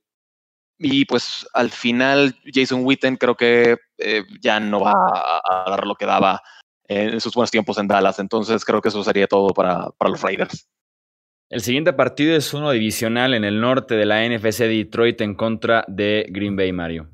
y 0.79 1.05
pues 1.07 1.47
al 1.55 1.71
final, 1.71 2.37
Jason 2.53 2.85
Witten 2.85 3.17
creo 3.17 3.37
que 3.37 3.79
ya 4.41 4.61
no 4.61 4.81
va 4.81 4.93
a, 4.93 5.71
dar 5.71 5.87
lo 5.87 5.95
que 5.95 6.07
daba 6.07 6.43
en 6.87 7.21
sus 7.21 7.33
buenos 7.33 7.51
tiempos 7.51 7.79
en 7.79 7.89
Dallas. 7.89 8.19
Entonces 8.19 8.65
creo 8.65 8.83
que 8.83 8.89
eso 8.89 9.03
sería 9.05 9.27
todo 9.27 9.55
para, 9.55 9.91
para 9.91 10.11
los 10.11 10.21
Raiders. 10.21 10.69
El 11.51 11.61
siguiente 11.61 11.93
partido 11.93 12.35
es 12.35 12.55
uno 12.55 12.71
divisional 12.71 13.35
en 13.35 13.45
el 13.45 13.61
norte 13.61 13.95
de 13.95 14.07
la 14.07 14.27
NFC 14.27 14.61
Detroit 14.61 15.21
en 15.21 15.35
contra 15.35 15.85
de 15.89 16.27
Green 16.31 16.57
Bay, 16.57 16.73
Mario. 16.73 17.09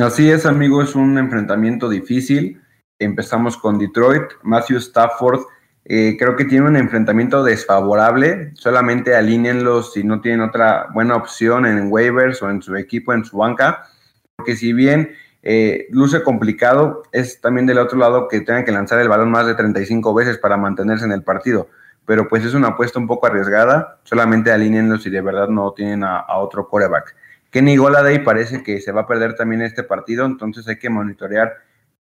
Así 0.00 0.30
es, 0.30 0.46
amigo, 0.46 0.80
es 0.82 0.94
un 0.94 1.18
enfrentamiento 1.18 1.88
difícil. 1.88 2.60
Empezamos 2.98 3.56
con 3.56 3.78
Detroit. 3.78 4.22
Matthew 4.44 4.78
Stafford 4.78 5.40
eh, 5.84 6.16
creo 6.16 6.36
que 6.36 6.44
tiene 6.44 6.68
un 6.68 6.76
enfrentamiento 6.76 7.42
desfavorable. 7.42 8.52
Solamente 8.54 9.16
alínenlos 9.16 9.92
si 9.92 10.04
no 10.04 10.20
tienen 10.20 10.40
otra 10.40 10.86
buena 10.94 11.16
opción 11.16 11.66
en 11.66 11.90
waivers 11.90 12.40
o 12.40 12.50
en 12.50 12.62
su 12.62 12.76
equipo, 12.76 13.12
en 13.12 13.24
su 13.24 13.38
banca. 13.38 13.88
Porque 14.36 14.54
si 14.54 14.72
bien 14.72 15.10
eh, 15.42 15.88
luce 15.90 16.22
complicado, 16.22 17.02
es 17.10 17.40
también 17.40 17.66
del 17.66 17.78
otro 17.78 17.98
lado 17.98 18.28
que 18.28 18.40
tengan 18.42 18.64
que 18.64 18.72
lanzar 18.72 19.00
el 19.00 19.08
balón 19.08 19.32
más 19.32 19.44
de 19.46 19.56
35 19.56 20.14
veces 20.14 20.38
para 20.38 20.56
mantenerse 20.56 21.04
en 21.04 21.12
el 21.12 21.24
partido 21.24 21.68
pero 22.06 22.28
pues 22.28 22.44
es 22.44 22.54
una 22.54 22.68
apuesta 22.68 22.98
un 22.98 23.06
poco 23.06 23.26
arriesgada, 23.26 23.98
solamente 24.04 24.52
alineando 24.52 24.98
si 24.98 25.10
de 25.10 25.20
verdad 25.20 25.48
no 25.48 25.72
tienen 25.72 26.04
a, 26.04 26.26
otro 26.36 26.68
quarterback. 26.68 27.14
Kenny 27.50 27.76
Goladay 27.76 28.22
parece 28.24 28.62
que 28.62 28.80
se 28.80 28.92
va 28.92 29.02
a 29.02 29.06
perder 29.06 29.34
también 29.34 29.62
este 29.62 29.82
partido, 29.82 30.26
entonces 30.26 30.66
hay 30.68 30.78
que 30.78 30.90
monitorear 30.90 31.54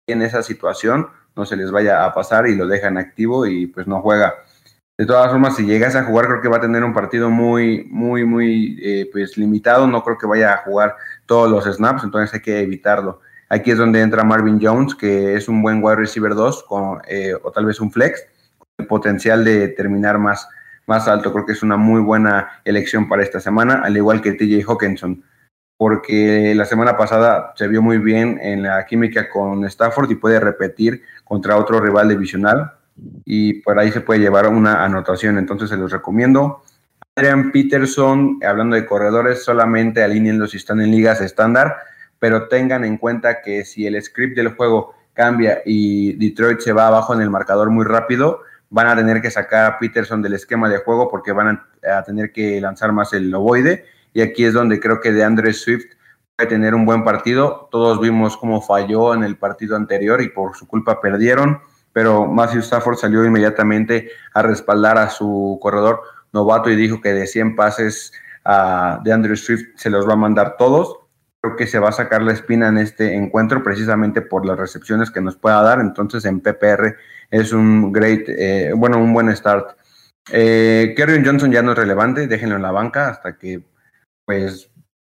en 0.07 0.21
esa 0.21 0.43
situación, 0.43 1.07
no 1.35 1.45
se 1.45 1.55
les 1.55 1.71
vaya 1.71 2.05
a 2.05 2.13
pasar 2.13 2.47
y 2.47 2.55
lo 2.55 2.67
dejan 2.67 2.97
activo 2.97 3.45
y 3.45 3.67
pues 3.67 3.87
no 3.87 4.01
juega. 4.01 4.33
De 4.97 5.05
todas 5.05 5.31
formas, 5.31 5.55
si 5.55 5.65
llegas 5.65 5.95
a 5.95 6.03
jugar, 6.03 6.27
creo 6.27 6.41
que 6.41 6.49
va 6.49 6.57
a 6.57 6.61
tener 6.61 6.83
un 6.83 6.93
partido 6.93 7.29
muy, 7.29 7.85
muy, 7.89 8.25
muy 8.25 8.77
eh, 8.83 9.09
pues 9.11 9.37
limitado. 9.37 9.87
No 9.87 10.03
creo 10.03 10.17
que 10.19 10.27
vaya 10.27 10.53
a 10.53 10.57
jugar 10.57 10.95
todos 11.25 11.49
los 11.49 11.65
snaps, 11.75 12.03
entonces 12.03 12.33
hay 12.33 12.41
que 12.41 12.59
evitarlo. 12.59 13.19
Aquí 13.49 13.71
es 13.71 13.77
donde 13.77 14.01
entra 14.01 14.23
Marvin 14.23 14.59
Jones, 14.61 14.93
que 14.93 15.35
es 15.35 15.47
un 15.47 15.61
buen 15.63 15.83
wide 15.83 15.95
receiver 15.95 16.35
2 16.35 16.63
con, 16.63 17.01
eh, 17.07 17.33
o 17.41 17.51
tal 17.51 17.65
vez 17.65 17.79
un 17.79 17.91
flex 17.91 18.23
potencial 18.83 19.43
de 19.43 19.69
terminar 19.69 20.17
más, 20.19 20.47
más 20.85 21.07
alto. 21.07 21.31
Creo 21.33 21.45
que 21.45 21.53
es 21.53 21.63
una 21.63 21.77
muy 21.77 22.01
buena 22.01 22.61
elección 22.65 23.07
para 23.07 23.23
esta 23.23 23.39
semana, 23.39 23.81
al 23.83 23.95
igual 23.97 24.21
que 24.21 24.33
TJ 24.33 24.63
Hawkinson, 24.67 25.23
porque 25.77 26.53
la 26.55 26.65
semana 26.65 26.97
pasada 26.97 27.53
se 27.55 27.67
vio 27.67 27.81
muy 27.81 27.97
bien 27.97 28.39
en 28.41 28.63
la 28.63 28.85
química 28.85 29.29
con 29.29 29.65
Stafford 29.65 30.11
y 30.11 30.15
puede 30.15 30.39
repetir 30.39 31.01
contra 31.23 31.57
otro 31.57 31.79
rival 31.79 32.09
divisional 32.09 32.73
y 33.25 33.61
por 33.61 33.79
ahí 33.79 33.91
se 33.91 34.01
puede 34.01 34.19
llevar 34.19 34.47
una 34.47 34.83
anotación, 34.83 35.37
entonces 35.37 35.69
se 35.69 35.77
los 35.77 35.91
recomiendo. 35.91 36.63
Adrian 37.15 37.51
Peterson, 37.51 38.39
hablando 38.45 38.75
de 38.75 38.85
corredores, 38.85 39.43
solamente 39.43 40.03
alineando 40.03 40.47
si 40.47 40.57
están 40.57 40.81
en 40.81 40.91
ligas 40.91 41.21
estándar, 41.21 41.77
pero 42.19 42.47
tengan 42.47 42.83
en 42.85 42.97
cuenta 42.97 43.41
que 43.41 43.65
si 43.65 43.85
el 43.85 44.01
script 44.01 44.35
del 44.35 44.55
juego 44.55 44.95
cambia 45.13 45.61
y 45.65 46.13
Detroit 46.13 46.59
se 46.59 46.73
va 46.73 46.87
abajo 46.87 47.13
en 47.13 47.21
el 47.21 47.29
marcador 47.29 47.69
muy 47.69 47.85
rápido, 47.85 48.41
van 48.73 48.87
a 48.87 48.95
tener 48.95 49.21
que 49.21 49.29
sacar 49.29 49.65
a 49.65 49.77
Peterson 49.77 50.23
del 50.23 50.33
esquema 50.33 50.67
de 50.67 50.79
juego 50.79 51.07
porque 51.07 51.31
van 51.31 51.61
a, 51.87 52.03
tener 52.03 52.31
que 52.31 52.59
lanzar 52.59 52.91
más 52.91 53.13
el 53.13 53.33
ovoide. 53.33 53.85
Y 54.13 54.21
aquí 54.21 54.45
es 54.45 54.53
donde 54.53 54.79
creo 54.79 54.99
que 54.99 55.11
de 55.11 55.23
Andrés 55.23 55.61
Swift 55.61 55.85
puede 56.35 56.49
tener 56.49 56.73
un 56.73 56.83
buen 56.83 57.03
partido. 57.03 57.69
Todos 57.71 58.01
vimos 58.01 58.35
cómo 58.35 58.63
falló 58.63 59.13
en 59.13 59.23
el 59.23 59.37
partido 59.37 59.75
anterior 59.75 60.21
y 60.23 60.29
por 60.29 60.55
su 60.55 60.67
culpa 60.67 60.99
perdieron, 60.99 61.61
pero 61.91 62.25
Matthew 62.25 62.61
Stafford 62.61 62.97
salió 62.97 63.23
inmediatamente 63.23 64.09
a 64.33 64.41
respaldar 64.41 64.97
a 64.97 65.11
su 65.11 65.59
corredor 65.61 66.01
novato 66.31 66.71
y 66.71 66.75
dijo 66.75 66.99
que 66.99 67.13
de 67.13 67.27
100 67.27 67.55
pases 67.55 68.11
a 68.43 68.99
de 69.03 69.13
Andrew 69.13 69.35
Swift 69.35 69.67
se 69.75 69.91
los 69.91 70.09
va 70.09 70.13
a 70.13 70.17
mandar 70.17 70.55
todos. 70.57 70.97
Creo 71.41 71.55
que 71.55 71.67
se 71.67 71.77
va 71.77 71.89
a 71.89 71.91
sacar 71.91 72.23
la 72.23 72.33
espina 72.33 72.69
en 72.69 72.79
este 72.79 73.13
encuentro 73.13 73.61
precisamente 73.61 74.23
por 74.23 74.47
las 74.47 74.57
recepciones 74.57 75.11
que 75.11 75.21
nos 75.21 75.35
pueda 75.35 75.61
dar. 75.61 75.79
Entonces 75.79 76.25
en 76.25 76.39
PPR 76.39 76.95
es 77.33 77.51
un 77.51 77.91
great, 77.91 78.29
eh, 78.29 78.73
bueno, 78.75 78.99
un 78.99 79.11
buen 79.11 79.35
start. 79.35 79.75
Eh, 80.31 80.93
Johnson 80.95 81.51
ya 81.51 81.63
no 81.63 81.71
es 81.71 81.77
relevante, 81.77 82.27
déjenlo 82.27 82.57
en 82.57 82.61
la 82.61 82.71
banca 82.71 83.09
hasta 83.09 83.37
que 83.39 83.63
pues 84.23 84.69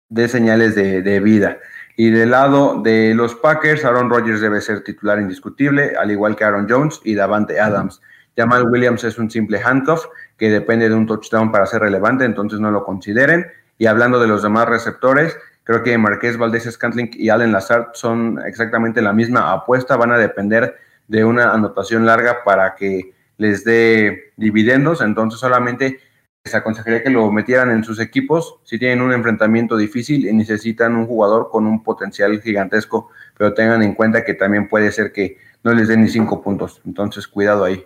dé 0.08 0.26
señales 0.26 0.74
de, 0.74 1.20
vida. 1.20 1.58
Y 1.96 2.10
del 2.10 2.32
lado 2.32 2.82
de 2.82 3.14
los 3.14 3.36
Packers, 3.36 3.84
Aaron 3.84 4.10
Rodgers 4.10 4.40
debe 4.40 4.60
ser 4.60 4.82
titular 4.82 5.20
indiscutible, 5.20 5.94
al 5.96 6.10
igual 6.10 6.34
que 6.34 6.42
Aaron 6.42 6.66
Jones 6.68 7.00
y 7.04 7.14
Davante 7.14 7.60
Adams. 7.60 8.00
Jamal 8.36 8.68
Williams 8.68 9.04
es 9.04 9.16
un 9.16 9.30
simple 9.30 9.60
handcuff 9.64 10.06
que 10.36 10.50
depende 10.50 10.88
de 10.88 10.96
un 10.96 11.06
touchdown 11.06 11.52
para 11.52 11.66
ser 11.66 11.82
relevante, 11.82 12.24
entonces 12.24 12.58
no 12.58 12.72
lo 12.72 12.84
consideren. 12.84 13.46
Y 13.78 13.86
hablando 13.86 14.18
de 14.18 14.26
los 14.26 14.42
demás 14.42 14.68
receptores, 14.68 15.36
creo 15.62 15.84
que 15.84 15.96
Marqués 15.96 16.36
Valdés 16.36 16.68
Scantling 16.68 17.10
y 17.12 17.28
Allen 17.28 17.52
Lazard 17.52 17.90
son 17.92 18.40
exactamente 18.44 19.02
la 19.02 19.12
misma 19.12 19.52
apuesta, 19.52 19.96
van 19.96 20.10
a 20.10 20.18
depender 20.18 20.87
de 21.08 21.24
una 21.24 21.52
anotación 21.52 22.06
larga 22.06 22.44
para 22.44 22.74
que 22.76 23.12
les 23.36 23.64
dé 23.64 24.32
dividendos, 24.36 25.00
entonces 25.00 25.40
solamente 25.40 25.98
les 26.44 26.54
aconsejaría 26.54 27.02
que 27.02 27.10
lo 27.10 27.30
metieran 27.32 27.70
en 27.70 27.84
sus 27.84 28.00
equipos. 28.00 28.60
Si 28.64 28.78
tienen 28.78 29.00
un 29.00 29.12
enfrentamiento 29.12 29.76
difícil 29.76 30.26
y 30.26 30.32
necesitan 30.32 30.96
un 30.96 31.06
jugador 31.06 31.48
con 31.50 31.66
un 31.66 31.82
potencial 31.82 32.40
gigantesco, 32.40 33.10
pero 33.36 33.54
tengan 33.54 33.82
en 33.82 33.94
cuenta 33.94 34.24
que 34.24 34.34
también 34.34 34.68
puede 34.68 34.92
ser 34.92 35.12
que 35.12 35.36
no 35.64 35.72
les 35.72 35.88
den 35.88 36.02
ni 36.02 36.08
cinco 36.08 36.40
puntos, 36.40 36.80
entonces 36.84 37.26
cuidado 37.26 37.64
ahí. 37.64 37.84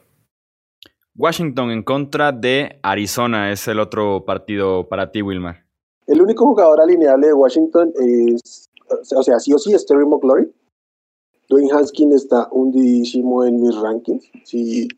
Washington 1.15 1.71
en 1.71 1.83
contra 1.83 2.33
de 2.33 2.79
Arizona. 2.83 3.53
Es 3.53 3.69
el 3.69 3.81
otro 3.81 4.25
partido 4.25 4.89
para 4.89 5.11
ti, 5.13 5.23
Wilmar. 5.23 5.65
El 6.07 6.21
único 6.21 6.45
jugador 6.47 6.81
alineable 6.81 7.29
de 7.29 7.35
Washington 7.35 7.93
es, 8.01 8.71
o 9.15 9.23
sea, 9.23 9.39
sí 9.39 9.53
o 9.53 9.59
sí 9.59 9.75
es 9.75 9.87
Terry 9.87 10.07
McLaurin, 10.07 10.53
Dwayne 11.53 11.71
Haskins 11.71 12.15
está 12.15 12.49
hundidísimo 12.51 13.45
en 13.45 13.61
mis 13.61 13.77
rankings. 13.77 14.25
Sí, 14.45 14.88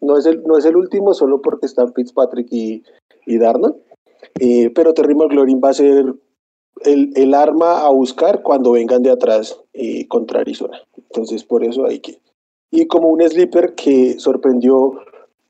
no, 0.00 0.18
es 0.18 0.26
el, 0.26 0.42
no 0.42 0.58
es 0.58 0.64
el 0.64 0.74
último 0.74 1.14
solo 1.14 1.40
porque 1.40 1.66
están 1.66 1.94
Fitzpatrick 1.94 2.48
y, 2.50 2.82
y 3.26 3.38
Darnold. 3.38 3.76
Eh, 4.40 4.70
pero 4.74 4.92
Terry 4.92 5.14
McLaurin 5.14 5.60
va 5.62 5.68
a 5.68 5.74
ser 5.74 6.12
el, 6.84 7.12
el, 7.14 7.32
arma 7.32 7.82
a 7.86 7.90
buscar 7.90 8.42
cuando 8.42 8.72
vengan 8.72 9.04
de 9.04 9.10
atrás 9.10 9.56
eh, 9.72 10.08
contra 10.08 10.40
Arizona. 10.40 10.80
Entonces, 10.96 11.44
por 11.44 11.62
eso 11.62 11.86
hay 11.86 12.00
que. 12.00 12.18
Y 12.72 12.88
como 12.88 13.08
un 13.08 13.22
sleeper 13.22 13.76
que 13.76 14.18
sorprendió 14.18 14.94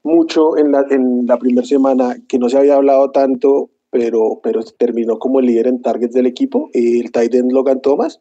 mucho 0.02 0.58
en 0.58 0.72
la, 0.72 0.84
en 0.90 1.26
la 1.26 1.38
primera 1.38 1.66
semana, 1.66 2.16
que 2.28 2.38
no 2.38 2.50
se 2.50 2.58
había 2.58 2.76
hablado 2.76 3.12
tanto, 3.12 3.70
pero, 3.88 4.40
pero 4.42 4.62
terminó 4.76 5.18
como 5.18 5.40
el 5.40 5.46
líder 5.46 5.68
en 5.68 5.80
targets 5.80 6.12
del 6.12 6.26
equipo, 6.26 6.68
el 6.74 7.10
tight 7.12 7.34
end 7.34 7.50
Logan 7.50 7.80
Thomas 7.80 8.20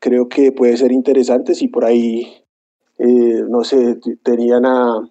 creo 0.00 0.28
que 0.28 0.50
puede 0.50 0.76
ser 0.76 0.90
interesante 0.90 1.54
si 1.54 1.68
por 1.68 1.84
ahí, 1.84 2.26
eh, 2.98 3.44
no 3.48 3.62
sé, 3.62 3.98
tenían 4.24 4.66
a, 4.66 5.08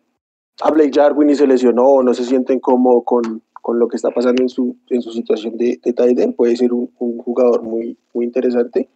a 0.62 0.72
Blake 0.72 0.92
Jarwin 0.94 1.30
y 1.30 1.36
se 1.36 1.48
lesionó 1.48 1.86
o 1.86 2.04
no 2.04 2.14
se 2.14 2.26
sienten 2.26 2.60
como 2.60 3.04
con, 3.04 3.42
con 3.62 3.80
lo 3.80 3.88
que 3.88 3.96
está 3.96 4.10
pasando 4.10 4.42
en 4.42 4.50
su, 4.50 4.76
en 4.90 5.02
su 5.02 5.12
situación 5.12 5.56
de, 5.58 5.80
de 5.84 5.94
tight 5.94 6.36
puede 6.36 6.58
ser 6.58 6.74
un, 6.74 6.92
un, 7.00 7.20
jugador 7.20 7.62
muy, 7.62 7.98
muy 8.14 8.26
interesante. 8.26 8.90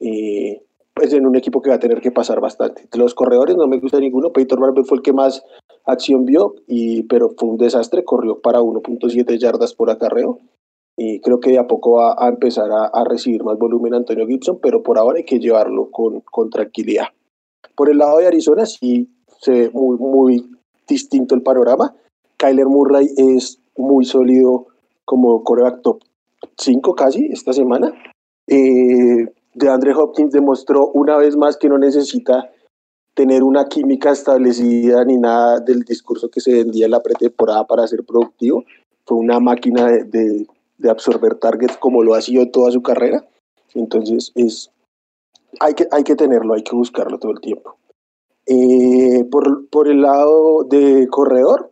Eh, 0.00 0.60
pues 0.98 1.12
en 1.12 1.26
un 1.26 1.36
equipo 1.36 1.62
que 1.62 1.70
va 1.70 1.76
a 1.76 1.80
tener 1.80 2.00
que 2.00 2.10
pasar 2.10 2.40
bastante. 2.40 2.88
Los 2.96 3.14
corredores 3.14 3.56
no 3.56 3.68
me 3.68 3.78
gusta 3.78 4.00
ninguno. 4.00 4.32
Peyton 4.32 4.60
Barber 4.60 4.84
fue 4.84 4.98
el 4.98 5.02
que 5.02 5.12
más 5.12 5.44
acción 5.84 6.24
vio, 6.24 6.56
y, 6.66 7.04
pero 7.04 7.30
fue 7.38 7.48
un 7.48 7.56
desastre. 7.56 8.02
Corrió 8.02 8.40
para 8.40 8.60
1.7 8.60 9.38
yardas 9.38 9.74
por 9.74 9.90
acarreo. 9.90 10.40
Y 11.00 11.20
creo 11.20 11.38
que 11.38 11.50
de 11.50 11.58
a 11.58 11.66
poco 11.66 11.92
va 11.92 12.16
a 12.18 12.28
empezar 12.28 12.68
a, 12.70 13.04
recibir 13.04 13.44
más 13.44 13.56
volumen 13.56 13.94
Antonio 13.94 14.26
Gibson, 14.26 14.58
pero 14.60 14.82
por 14.82 14.98
ahora 14.98 15.18
hay 15.18 15.24
que 15.24 15.38
llevarlo 15.38 15.90
con, 15.92 16.20
con 16.22 16.50
tranquilidad. 16.50 17.06
Por 17.76 17.88
el 17.88 17.98
lado 17.98 18.18
de 18.18 18.26
Arizona 18.26 18.66
sí 18.66 19.08
se 19.40 19.52
ve 19.52 19.70
muy, 19.72 19.96
muy 19.96 20.50
distinto 20.88 21.36
el 21.36 21.42
panorama. 21.42 21.94
Kyler 22.36 22.66
Murray 22.66 23.08
es 23.16 23.60
muy 23.76 24.04
sólido 24.04 24.66
como 25.04 25.44
coreback 25.44 25.82
top 25.82 26.02
cinco 26.56 26.94
casi 26.94 27.26
esta 27.26 27.52
semana. 27.52 27.92
Eh, 28.48 29.26
de 29.54 29.68
Andre 29.68 29.94
Hopkins 29.94 30.32
demostró 30.32 30.88
una 30.88 31.16
vez 31.16 31.36
más 31.36 31.56
que 31.56 31.68
no 31.68 31.78
necesita 31.78 32.50
tener 33.14 33.42
una 33.42 33.66
química 33.66 34.10
establecida 34.10 35.04
ni 35.04 35.16
nada 35.16 35.60
del 35.60 35.82
discurso 35.82 36.28
que 36.28 36.40
se 36.40 36.52
vendía 36.52 36.86
en 36.86 36.92
la 36.92 37.02
pretemporada 37.02 37.66
para 37.66 37.86
ser 37.86 38.04
productivo. 38.04 38.64
Fue 39.04 39.18
una 39.18 39.40
máquina 39.40 39.86
de, 39.86 40.04
de, 40.04 40.46
absorber 40.86 41.34
targets 41.36 41.76
como 41.76 42.02
lo 42.02 42.14
ha 42.14 42.20
sido 42.20 42.48
toda 42.50 42.70
su 42.70 42.82
carrera. 42.82 43.24
Entonces 43.74 44.32
es, 44.34 44.70
hay, 45.60 45.74
que, 45.74 45.88
hay 45.90 46.04
que 46.04 46.16
tenerlo, 46.16 46.54
hay 46.54 46.62
que 46.62 46.76
buscarlo 46.76 47.18
todo 47.18 47.32
el 47.32 47.40
tiempo. 47.40 47.76
Eh, 48.46 49.24
por, 49.30 49.68
por 49.68 49.88
el 49.88 50.02
lado 50.02 50.64
de 50.64 51.06
corredor, 51.08 51.70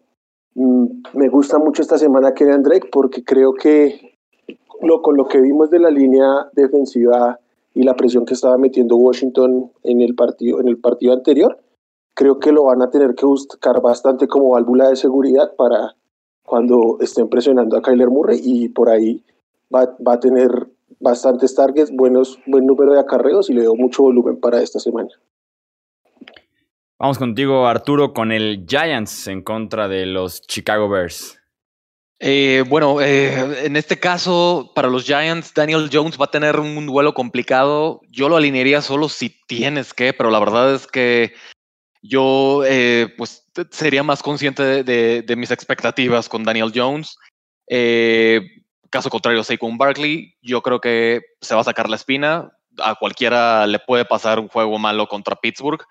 mm, 0.55 0.87
me 1.15 1.29
gusta 1.29 1.59
mucho 1.59 1.83
esta 1.83 1.99
semana 1.99 2.35
Kenyan 2.35 2.63
Drake 2.63 2.89
porque 2.93 3.25
creo 3.25 3.55
que 3.55 4.17
lo, 4.83 5.03
con 5.03 5.17
lo 5.17 5.27
que 5.27 5.41
vimos 5.41 5.71
de 5.71 5.79
la 5.79 5.91
línea 5.91 6.49
defensiva 6.53 7.39
y 7.75 7.83
la 7.83 7.95
presión 7.95 8.25
que 8.25 8.35
estaba 8.35 8.59
metiendo 8.59 8.97
Washington 8.97 9.71
en 9.83 10.01
el 10.01 10.15
partido, 10.15 10.61
en 10.61 10.69
el 10.69 10.79
partido 10.79 11.13
anterior, 11.13 11.59
creo 12.15 12.39
que 12.39 12.53
lo 12.53 12.65
van 12.65 12.83
a 12.83 12.91
tener 12.91 13.15
que 13.15 13.27
buscar 13.27 13.81
bastante 13.81 14.27
como 14.27 14.51
válvula 14.51 14.89
de 14.89 14.97
seguridad 14.97 15.55
para 15.57 15.95
cuando 16.47 16.99
estén 17.01 17.29
presionando 17.29 17.77
a 17.77 17.83
Kyler 17.83 18.09
Murray 18.09 18.41
y 18.43 18.69
por 18.69 18.89
ahí 18.89 19.23
va, 19.75 19.97
va 20.07 20.15
a 20.15 20.21
tener 20.21 20.51
bastantes 21.01 21.55
targets, 21.55 21.91
buenos, 21.95 22.39
buen 22.47 22.67
número 22.67 22.95
de 22.95 23.01
acarreos 23.01 23.51
y 23.51 23.55
le 23.55 23.65
doy 23.65 23.77
mucho 23.77 24.03
volumen 24.03 24.41
para 24.41 24.63
esta 24.63 24.79
semana. 24.79 25.11
Vamos 26.99 27.19
contigo, 27.19 27.67
Arturo, 27.67 28.15
con 28.15 28.33
el 28.33 28.65
Giants 28.67 29.27
en 29.27 29.43
contra 29.43 29.87
de 29.87 30.07
los 30.07 30.41
Chicago 30.41 30.89
Bears. 30.89 31.39
Eh, 32.19 32.65
bueno, 32.67 33.03
eh, 33.03 33.67
en 33.67 33.77
este 33.77 33.99
caso, 34.01 34.73
para 34.75 34.89
los 34.89 35.05
Giants, 35.05 35.53
Daniel 35.53 35.91
Jones 35.93 36.19
va 36.19 36.25
a 36.25 36.31
tener 36.31 36.59
un 36.59 36.87
duelo 36.87 37.13
complicado. 37.13 38.01
Yo 38.09 38.31
lo 38.31 38.37
alinearía 38.37 38.81
solo 38.81 39.11
si 39.11 39.29
tienes 39.47 39.93
que, 39.93 40.15
pero 40.15 40.31
la 40.31 40.41
verdad 40.41 40.75
es 40.75 40.87
que 40.87 41.35
yo 42.01 42.63
eh, 42.65 43.13
pues 43.19 43.46
sería 43.71 44.03
más 44.03 44.23
consciente 44.23 44.85
de, 44.85 45.37
mis 45.37 45.51
expectativas 45.51 46.29
con 46.29 46.45
Daniel 46.45 46.73
Jones. 46.75 47.17
caso 48.91 49.11
contrario, 49.11 49.45
Saquon 49.45 49.79
Barkley, 49.79 50.35
yo 50.43 50.63
creo 50.63 50.81
que 50.81 51.23
se 51.41 51.55
va 51.55 51.61
a 51.61 51.65
sacar 51.65 51.89
la 51.89 51.97
espina. 51.97 52.53
A 52.79 52.95
cualquiera 52.95 53.67
le 53.67 53.79
puede 53.79 54.05
pasar 54.05 54.39
un 54.39 54.49
juego 54.49 54.79
malo 54.79 55.09
contra 55.09 55.37
Pittsburgh. 55.37 55.83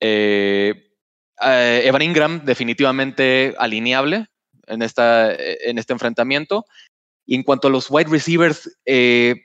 Evan 0.00 2.02
Ingram, 2.02 2.44
definitivamente 2.44 3.54
alineable 3.58 4.26
en, 4.66 4.82
esta, 4.82 5.34
en 5.34 5.78
este 5.78 5.92
enfrentamiento. 5.92 6.64
Y 7.26 7.36
en 7.36 7.42
cuanto 7.42 7.68
a 7.68 7.70
los 7.70 7.90
wide 7.90 8.10
receivers, 8.10 8.76
eh, 8.84 9.36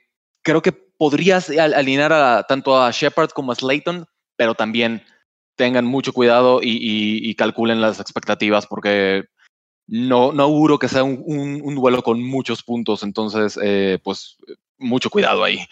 creo 0.42 0.62
que 0.62 0.72
podrías 0.72 1.50
alinear 1.50 2.12
a, 2.12 2.42
tanto 2.42 2.80
a 2.80 2.90
Shepard 2.90 3.30
como 3.30 3.52
a 3.52 3.54
Slayton, 3.54 4.06
pero 4.36 4.54
también 4.54 5.04
tengan 5.58 5.84
mucho 5.84 6.14
cuidado 6.14 6.60
y, 6.62 7.34
calculen 7.34 7.82
las 7.82 8.00
expectativas 8.00 8.66
porque 8.66 9.24
no, 9.86 10.32
no 10.32 10.44
auguro 10.44 10.78
que 10.78 10.88
sea 10.88 11.04
un, 11.04 11.74
duelo 11.74 12.02
con 12.02 12.22
muchos 12.22 12.62
puntos, 12.62 13.02
entonces 13.02 13.58
eh, 13.62 13.98
pues 14.02 14.38
mucho 14.78 15.10
cuidado 15.10 15.44
ahí. 15.44 15.66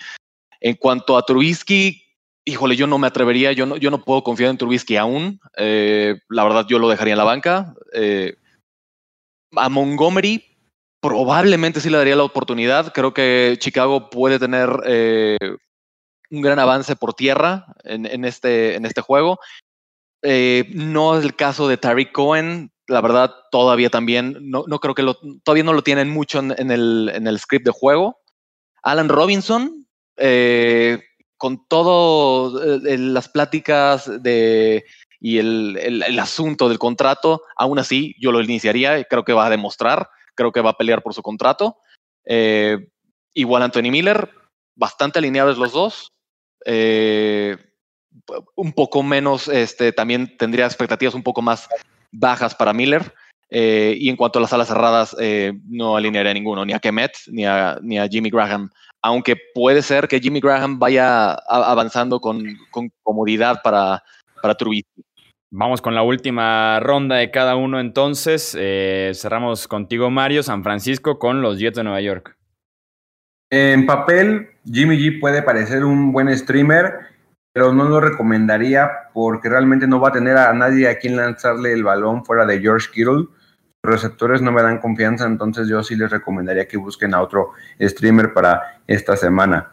En 0.60 0.74
cuanto 0.74 1.16
a 1.16 1.22
Trubisky, 1.24 2.02
híjole, 2.44 2.76
yo 2.76 2.86
no 2.86 2.98
me 2.98 3.06
atrevería, 3.06 3.52
yo 3.52 3.64
no, 3.64 3.76
yo 3.76 3.90
no 3.90 4.04
puedo 4.04 4.22
confiar 4.22 4.50
en 4.50 4.58
Trubisky 4.58 4.96
aún, 4.96 5.40
eh, 5.56 6.16
la 6.28 6.44
verdad 6.44 6.66
yo 6.68 6.78
lo 6.78 6.88
dejaría 6.90 7.14
en 7.14 7.18
la 7.18 7.24
banca 7.24 7.74
a 9.56 9.68
Montgomery 9.70 10.44
probablemente 11.06 11.80
sí 11.80 11.88
le 11.88 11.98
daría 11.98 12.16
la 12.16 12.24
oportunidad. 12.24 12.92
Creo 12.92 13.14
que 13.14 13.56
Chicago 13.60 14.10
puede 14.10 14.40
tener 14.40 14.68
eh, 14.86 15.38
un 16.30 16.42
gran 16.42 16.58
avance 16.58 16.96
por 16.96 17.14
tierra 17.14 17.66
en, 17.84 18.24
este, 18.24 18.74
en 18.74 18.84
este 18.84 19.02
juego. 19.02 19.38
Eh, 20.28 20.68
no 20.74 21.16
es 21.16 21.24
el 21.24 21.36
caso 21.36 21.68
de 21.68 21.76
Tariq 21.76 22.10
Cohen. 22.10 22.72
La 22.88 23.00
verdad, 23.00 23.32
todavía 23.52 23.90
también, 23.90 24.36
no, 24.40 24.64
no 24.66 24.80
creo 24.80 24.94
que 24.94 25.04
todavía 25.44 25.62
no 25.62 25.72
lo 25.72 25.82
tienen 25.82 26.10
mucho 26.10 26.40
en, 26.40 26.70
el, 26.72 27.12
en 27.14 27.28
el 27.28 27.38
script 27.38 27.64
de 27.64 27.70
juego. 27.70 28.18
Alan 28.82 29.08
Robinson, 29.08 29.86
eh, 30.16 31.00
con 31.36 31.68
todo 31.68 32.60
las 32.82 33.28
pláticas 33.28 34.10
de 34.20 34.84
y 35.20 35.38
el, 35.38 35.78
el, 35.80 36.18
asunto 36.18 36.68
del 36.68 36.78
contrato, 36.78 37.42
aún 37.56 37.78
así 37.78 38.14
yo 38.20 38.32
lo 38.32 38.40
iniciaría, 38.42 39.04
creo 39.04 39.24
que 39.24 39.32
va 39.32 39.46
a 39.46 39.50
demostrar, 39.50 40.08
creo 40.34 40.52
que 40.52 40.60
va 40.60 40.70
a 40.70 40.76
pelear 40.76 41.02
por 41.02 41.14
su 41.14 41.22
contrato. 41.22 41.78
Eh, 42.24 42.78
igual 43.32 43.62
Anthony 43.62 43.90
Miller, 43.90 44.28
bastante 44.74 45.20
alineados 45.20 45.56
los 45.56 45.72
dos. 45.72 46.12
Eh, 46.64 47.56
un 48.54 48.72
poco 48.72 49.02
menos, 49.02 49.48
este, 49.48 49.92
también 49.92 50.36
tendría 50.36 50.66
expectativas 50.66 51.14
un 51.14 51.22
poco 51.22 51.42
más 51.42 51.68
bajas 52.12 52.54
para 52.54 52.72
Miller. 52.72 53.12
Eh, 53.48 53.96
y 53.98 54.08
en 54.08 54.16
cuanto 54.16 54.38
a 54.38 54.42
las 54.42 54.52
alas 54.52 54.68
cerradas, 54.68 55.16
no 55.68 55.96
alinearía 55.96 56.32
a 56.32 56.34
ninguno, 56.34 56.64
ni 56.64 56.72
a 56.72 56.80
Kemet, 56.80 57.12
ni 57.28 57.44
a, 57.44 57.78
ni 57.80 57.98
a 57.98 58.08
Jimmy 58.08 58.30
Graham. 58.30 58.70
Aunque 59.02 59.36
puede 59.54 59.82
ser 59.82 60.08
que 60.08 60.18
Jimmy 60.18 60.40
Graham 60.40 60.78
vaya 60.78 61.34
avanzando 61.34 62.20
con, 62.20 62.44
con 62.70 62.90
comodidad 63.04 63.60
para, 63.62 64.02
para 64.42 64.54
Trubisky. 64.54 65.04
Vamos 65.50 65.80
con 65.80 65.94
la 65.94 66.02
última 66.02 66.80
ronda 66.80 67.16
de 67.16 67.30
cada 67.30 67.54
uno 67.54 67.78
entonces. 67.78 68.56
Eh, 68.58 69.12
cerramos 69.14 69.68
contigo, 69.68 70.10
Mario, 70.10 70.42
San 70.42 70.64
Francisco 70.64 71.20
con 71.20 71.40
los 71.40 71.58
Jets 71.58 71.76
de 71.76 71.84
Nueva 71.84 72.00
York. 72.00 72.36
En 73.50 73.86
papel, 73.86 74.48
Jimmy 74.64 74.98
G 74.98 75.20
puede 75.20 75.42
parecer 75.42 75.84
un 75.84 76.10
buen 76.10 76.36
streamer, 76.36 76.94
pero 77.56 77.72
no 77.72 77.84
lo 77.84 78.02
recomendaría 78.02 78.90
porque 79.14 79.48
realmente 79.48 79.86
no 79.86 79.98
va 79.98 80.10
a 80.10 80.12
tener 80.12 80.36
a 80.36 80.52
nadie 80.52 80.90
a 80.90 80.98
quien 80.98 81.16
lanzarle 81.16 81.72
el 81.72 81.84
balón 81.84 82.22
fuera 82.22 82.44
de 82.44 82.60
George 82.60 82.88
Kittle. 82.92 83.28
Los 83.82 83.94
receptores 83.94 84.42
no 84.42 84.52
me 84.52 84.60
dan 84.60 84.76
confianza, 84.76 85.24
entonces 85.24 85.66
yo 85.66 85.82
sí 85.82 85.96
les 85.96 86.10
recomendaría 86.10 86.68
que 86.68 86.76
busquen 86.76 87.14
a 87.14 87.22
otro 87.22 87.52
streamer 87.80 88.34
para 88.34 88.82
esta 88.86 89.16
semana. 89.16 89.70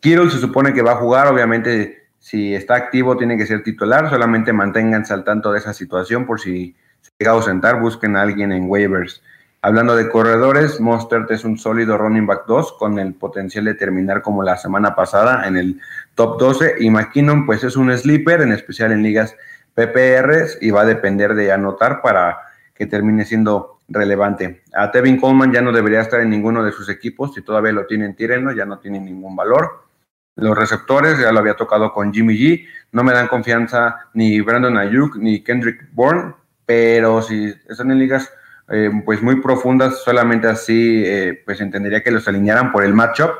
Kittle 0.00 0.28
se 0.28 0.40
supone 0.40 0.74
que 0.74 0.82
va 0.82 0.92
a 0.92 0.96
jugar, 0.96 1.26
obviamente 1.26 2.10
si 2.18 2.54
está 2.54 2.74
activo, 2.74 3.16
tiene 3.16 3.38
que 3.38 3.46
ser 3.46 3.62
titular. 3.62 4.10
Solamente 4.10 4.52
manténganse 4.52 5.14
al 5.14 5.24
tanto 5.24 5.52
de 5.52 5.60
esa 5.60 5.72
situación 5.72 6.26
por 6.26 6.38
si 6.38 6.76
se 7.00 7.12
llega 7.18 7.30
a 7.30 7.36
ausentar, 7.36 7.80
busquen 7.80 8.14
a 8.14 8.20
alguien 8.20 8.52
en 8.52 8.68
waivers. 8.68 9.22
Hablando 9.64 9.94
de 9.94 10.08
corredores, 10.08 10.80
Mostert 10.80 11.30
es 11.30 11.44
un 11.44 11.56
sólido 11.56 11.96
running 11.96 12.26
back 12.26 12.46
2 12.48 12.72
con 12.72 12.98
el 12.98 13.14
potencial 13.14 13.64
de 13.64 13.74
terminar 13.74 14.20
como 14.20 14.42
la 14.42 14.56
semana 14.56 14.96
pasada 14.96 15.46
en 15.46 15.56
el 15.56 15.80
top 16.16 16.36
12. 16.40 16.74
Y 16.80 16.90
McKinnon, 16.90 17.46
pues 17.46 17.62
es 17.62 17.76
un 17.76 17.96
sleeper, 17.96 18.40
en 18.40 18.50
especial 18.50 18.90
en 18.90 19.04
ligas 19.04 19.36
PPRs, 19.74 20.58
y 20.60 20.72
va 20.72 20.80
a 20.80 20.84
depender 20.84 21.36
de 21.36 21.52
anotar 21.52 22.02
para 22.02 22.38
que 22.74 22.86
termine 22.86 23.24
siendo 23.24 23.78
relevante. 23.86 24.64
A 24.74 24.90
Tevin 24.90 25.20
Coleman 25.20 25.52
ya 25.52 25.62
no 25.62 25.70
debería 25.70 26.00
estar 26.00 26.20
en 26.20 26.30
ninguno 26.30 26.64
de 26.64 26.72
sus 26.72 26.88
equipos. 26.88 27.32
Si 27.32 27.42
todavía 27.42 27.70
lo 27.70 27.86
tienen, 27.86 28.16
tírenlo, 28.16 28.50
ya 28.50 28.64
no 28.64 28.80
tiene 28.80 28.98
ningún 28.98 29.36
valor. 29.36 29.84
Los 30.34 30.58
receptores, 30.58 31.20
ya 31.20 31.30
lo 31.30 31.38
había 31.38 31.54
tocado 31.54 31.92
con 31.92 32.12
Jimmy 32.12 32.34
G, 32.34 32.66
no 32.90 33.04
me 33.04 33.12
dan 33.12 33.28
confianza 33.28 34.08
ni 34.14 34.40
Brandon 34.40 34.76
Ayuk 34.76 35.18
ni 35.18 35.44
Kendrick 35.44 35.88
Bourne, 35.92 36.34
pero 36.66 37.22
si 37.22 37.54
están 37.68 37.92
en 37.92 38.00
ligas 38.00 38.28
eh, 38.74 38.90
pues 39.04 39.22
muy 39.22 39.42
profundas, 39.42 40.02
solamente 40.02 40.48
así 40.48 41.02
eh, 41.04 41.42
pues 41.44 41.60
entendería 41.60 42.02
que 42.02 42.10
los 42.10 42.26
alinearan 42.26 42.72
por 42.72 42.84
el 42.84 42.94
matchup, 42.94 43.30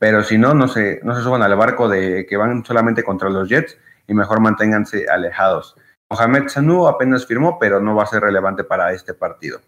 pero 0.00 0.24
si 0.24 0.36
no, 0.36 0.52
no 0.52 0.66
se, 0.66 0.98
no 1.04 1.14
se 1.14 1.22
suban 1.22 1.42
al 1.42 1.54
barco 1.54 1.88
de 1.88 2.26
que 2.28 2.36
van 2.36 2.64
solamente 2.64 3.04
contra 3.04 3.30
los 3.30 3.48
Jets 3.48 3.78
y 4.08 4.14
mejor 4.14 4.40
manténganse 4.40 5.06
alejados. 5.08 5.76
Mohamed 6.10 6.48
Sanu 6.48 6.88
apenas 6.88 7.24
firmó, 7.24 7.56
pero 7.60 7.78
no 7.80 7.94
va 7.94 8.02
a 8.02 8.06
ser 8.06 8.22
relevante 8.22 8.64
para 8.64 8.92
este 8.92 9.14
partido. 9.14 9.60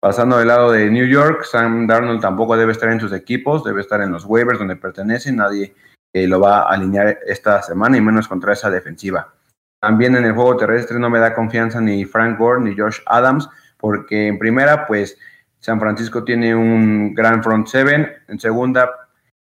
Pasando 0.00 0.38
del 0.38 0.48
lado 0.48 0.72
de 0.72 0.90
New 0.90 1.06
York, 1.06 1.44
Sam 1.44 1.86
Darnold 1.86 2.20
tampoco 2.20 2.56
debe 2.56 2.72
estar 2.72 2.90
en 2.90 2.98
sus 2.98 3.12
equipos, 3.12 3.62
debe 3.62 3.80
estar 3.80 4.00
en 4.00 4.10
los 4.10 4.24
waivers 4.24 4.58
donde 4.58 4.74
pertenece, 4.74 5.30
nadie 5.30 5.72
lo 6.12 6.40
va 6.40 6.62
a 6.62 6.70
alinear 6.70 7.20
esta 7.26 7.62
semana 7.62 7.96
y 7.96 8.00
menos 8.00 8.26
contra 8.26 8.52
esa 8.52 8.70
defensiva. 8.70 9.34
También 9.80 10.16
en 10.16 10.24
el 10.24 10.32
juego 10.32 10.56
terrestre 10.56 10.98
no 10.98 11.10
me 11.10 11.20
da 11.20 11.34
confianza 11.34 11.80
ni 11.80 12.04
Frank 12.04 12.38
Gore 12.38 12.60
ni 12.60 12.76
Josh 12.76 12.98
Adams, 13.06 13.48
porque 13.78 14.28
en 14.28 14.38
primera, 14.38 14.86
pues 14.86 15.18
San 15.58 15.80
Francisco 15.80 16.24
tiene 16.24 16.54
un 16.54 17.14
gran 17.14 17.42
front 17.42 17.66
seven. 17.66 18.12
En 18.28 18.38
segunda, 18.38 18.90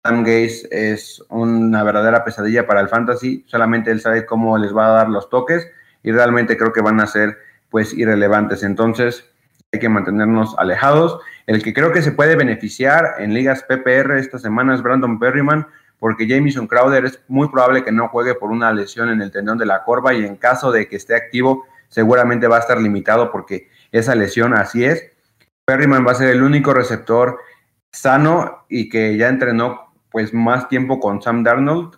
Sam 0.03 0.23
Gaze 0.23 0.67
es 0.71 1.23
una 1.29 1.83
verdadera 1.83 2.23
pesadilla 2.23 2.65
para 2.65 2.81
el 2.81 2.89
fantasy. 2.89 3.43
Solamente 3.47 3.91
él 3.91 4.01
sabe 4.01 4.25
cómo 4.25 4.57
les 4.57 4.75
va 4.75 4.87
a 4.87 4.91
dar 4.91 5.09
los 5.09 5.29
toques 5.29 5.67
y 6.03 6.11
realmente 6.11 6.57
creo 6.57 6.73
que 6.73 6.81
van 6.81 6.99
a 7.01 7.07
ser 7.07 7.37
pues 7.69 7.93
irrelevantes. 7.93 8.63
Entonces 8.63 9.29
hay 9.71 9.79
que 9.79 9.89
mantenernos 9.89 10.55
alejados. 10.57 11.19
El 11.45 11.61
que 11.61 11.73
creo 11.73 11.91
que 11.91 12.01
se 12.01 12.13
puede 12.13 12.35
beneficiar 12.35 13.15
en 13.19 13.33
ligas 13.33 13.63
PPR 13.63 14.17
esta 14.17 14.39
semana 14.39 14.73
es 14.73 14.81
Brandon 14.81 15.19
Perryman 15.19 15.67
porque 15.99 16.27
Jamison 16.27 16.67
Crowder 16.67 17.05
es 17.05 17.19
muy 17.27 17.49
probable 17.49 17.83
que 17.83 17.91
no 17.91 18.07
juegue 18.07 18.35
por 18.35 18.51
una 18.51 18.71
lesión 18.71 19.09
en 19.09 19.21
el 19.21 19.31
tendón 19.31 19.57
de 19.57 19.65
la 19.65 19.83
corva 19.83 20.13
y 20.13 20.25
en 20.25 20.35
caso 20.35 20.71
de 20.71 20.87
que 20.87 20.95
esté 20.95 21.15
activo, 21.15 21.65
seguramente 21.89 22.47
va 22.47 22.57
a 22.57 22.59
estar 22.59 22.79
limitado 22.79 23.31
porque 23.31 23.69
esa 23.97 24.15
lesión 24.15 24.53
así 24.53 24.86
es. 24.86 25.12
Perryman 25.65 26.05
va 26.05 26.12
a 26.12 26.15
ser 26.15 26.29
el 26.29 26.43
único 26.43 26.73
receptor 26.73 27.39
sano 27.91 28.65
y 28.69 28.89
que 28.89 29.17
ya 29.17 29.29
entrenó 29.29 29.93
pues 30.12 30.33
más 30.33 30.69
tiempo 30.69 30.99
con 30.99 31.21
Sam 31.21 31.43
Darnold 31.43 31.95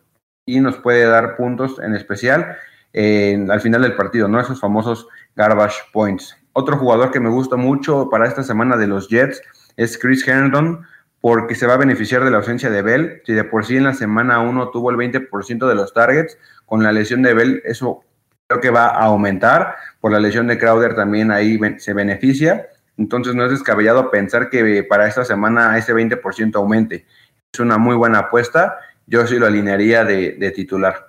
y 0.47 0.59
nos 0.59 0.77
puede 0.77 1.05
dar 1.05 1.38
puntos 1.38 1.79
en 1.79 1.95
especial 1.95 2.57
al 2.93 3.62
final 3.62 3.83
del 3.83 3.95
partido, 3.95 4.27
¿no? 4.27 4.39
Esos 4.39 4.59
famosos 4.59 5.07
garbage 5.35 5.77
points. 5.93 6.35
Otro 6.53 6.77
jugador 6.77 7.12
que 7.12 7.19
me 7.19 7.29
gusta 7.29 7.55
mucho 7.55 8.09
para 8.09 8.27
esta 8.27 8.43
semana 8.43 8.75
de 8.75 8.88
los 8.88 9.07
Jets 9.09 9.41
es 9.77 9.97
Chris 9.97 10.27
Herndon, 10.27 10.85
porque 11.21 11.53
se 11.53 11.67
va 11.67 11.75
a 11.75 11.77
beneficiar 11.77 12.23
de 12.23 12.31
la 12.31 12.38
ausencia 12.38 12.69
de 12.69 12.81
Bell. 12.81 13.21
Si 13.25 13.33
de 13.33 13.43
por 13.43 13.65
sí 13.65 13.77
en 13.77 13.83
la 13.83 13.93
semana 13.93 14.39
1 14.39 14.71
tuvo 14.71 14.89
el 14.89 14.97
20% 14.97 15.67
de 15.67 15.75
los 15.75 15.93
targets, 15.93 16.38
con 16.65 16.81
la 16.81 16.91
lesión 16.91 17.21
de 17.21 17.33
Bell 17.33 17.62
eso 17.65 18.03
creo 18.49 18.62
que 18.62 18.71
va 18.71 18.88
a 18.88 19.05
aumentar. 19.05 19.75
Por 20.01 20.12
la 20.12 20.19
lesión 20.19 20.47
de 20.47 20.57
Crowder 20.57 20.95
también 20.95 21.31
ahí 21.31 21.59
se 21.77 21.93
beneficia. 21.93 22.67
Entonces 22.97 23.35
no 23.35 23.45
es 23.45 23.51
descabellado 23.51 24.09
pensar 24.09 24.49
que 24.49 24.83
para 24.83 25.07
esta 25.07 25.23
semana 25.23 25.77
ese 25.77 25.93
20% 25.93 26.55
aumente. 26.55 27.05
Es 27.53 27.59
una 27.59 27.77
muy 27.77 27.95
buena 27.95 28.19
apuesta. 28.19 28.77
Yo 29.05 29.25
sí 29.27 29.38
lo 29.38 29.45
alinearía 29.45 30.03
de, 30.03 30.51
titular. 30.55 31.07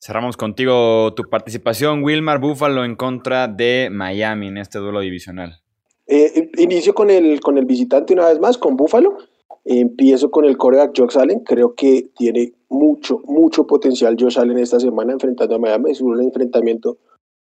Cerramos 0.00 0.36
contigo 0.36 1.12
tu 1.14 1.24
participación, 1.24 2.04
Wilmar 2.04 2.38
Buffalo 2.38 2.84
en 2.84 2.94
contra 2.94 3.48
de 3.48 3.88
Miami 3.90 4.46
en 4.46 4.58
este 4.58 4.78
duelo 4.78 5.00
divisional. 5.00 5.60
Eh, 6.06 6.50
inicio 6.56 6.94
con 6.94 7.10
el, 7.10 7.40
con 7.40 7.58
el 7.58 7.64
visitante 7.64 8.14
una 8.14 8.28
vez 8.28 8.38
más, 8.38 8.56
con 8.56 8.76
Buffalo. 8.76 9.18
empiezo 9.64 10.30
con 10.30 10.44
el 10.44 10.56
coreback 10.56 10.92
Josh 10.96 11.18
Allen. 11.18 11.40
Creo 11.40 11.74
que 11.74 12.10
tiene 12.16 12.52
mucho, 12.70 13.20
mucho 13.24 13.66
potencial 13.66 14.16
Josh 14.18 14.38
Allen 14.38 14.58
esta 14.58 14.80
semana 14.80 15.12
enfrentando 15.12 15.54
a 15.54 15.58
Miami. 15.58 15.90
Es 15.90 16.00
un 16.00 16.20
enfrentamiento 16.20 16.98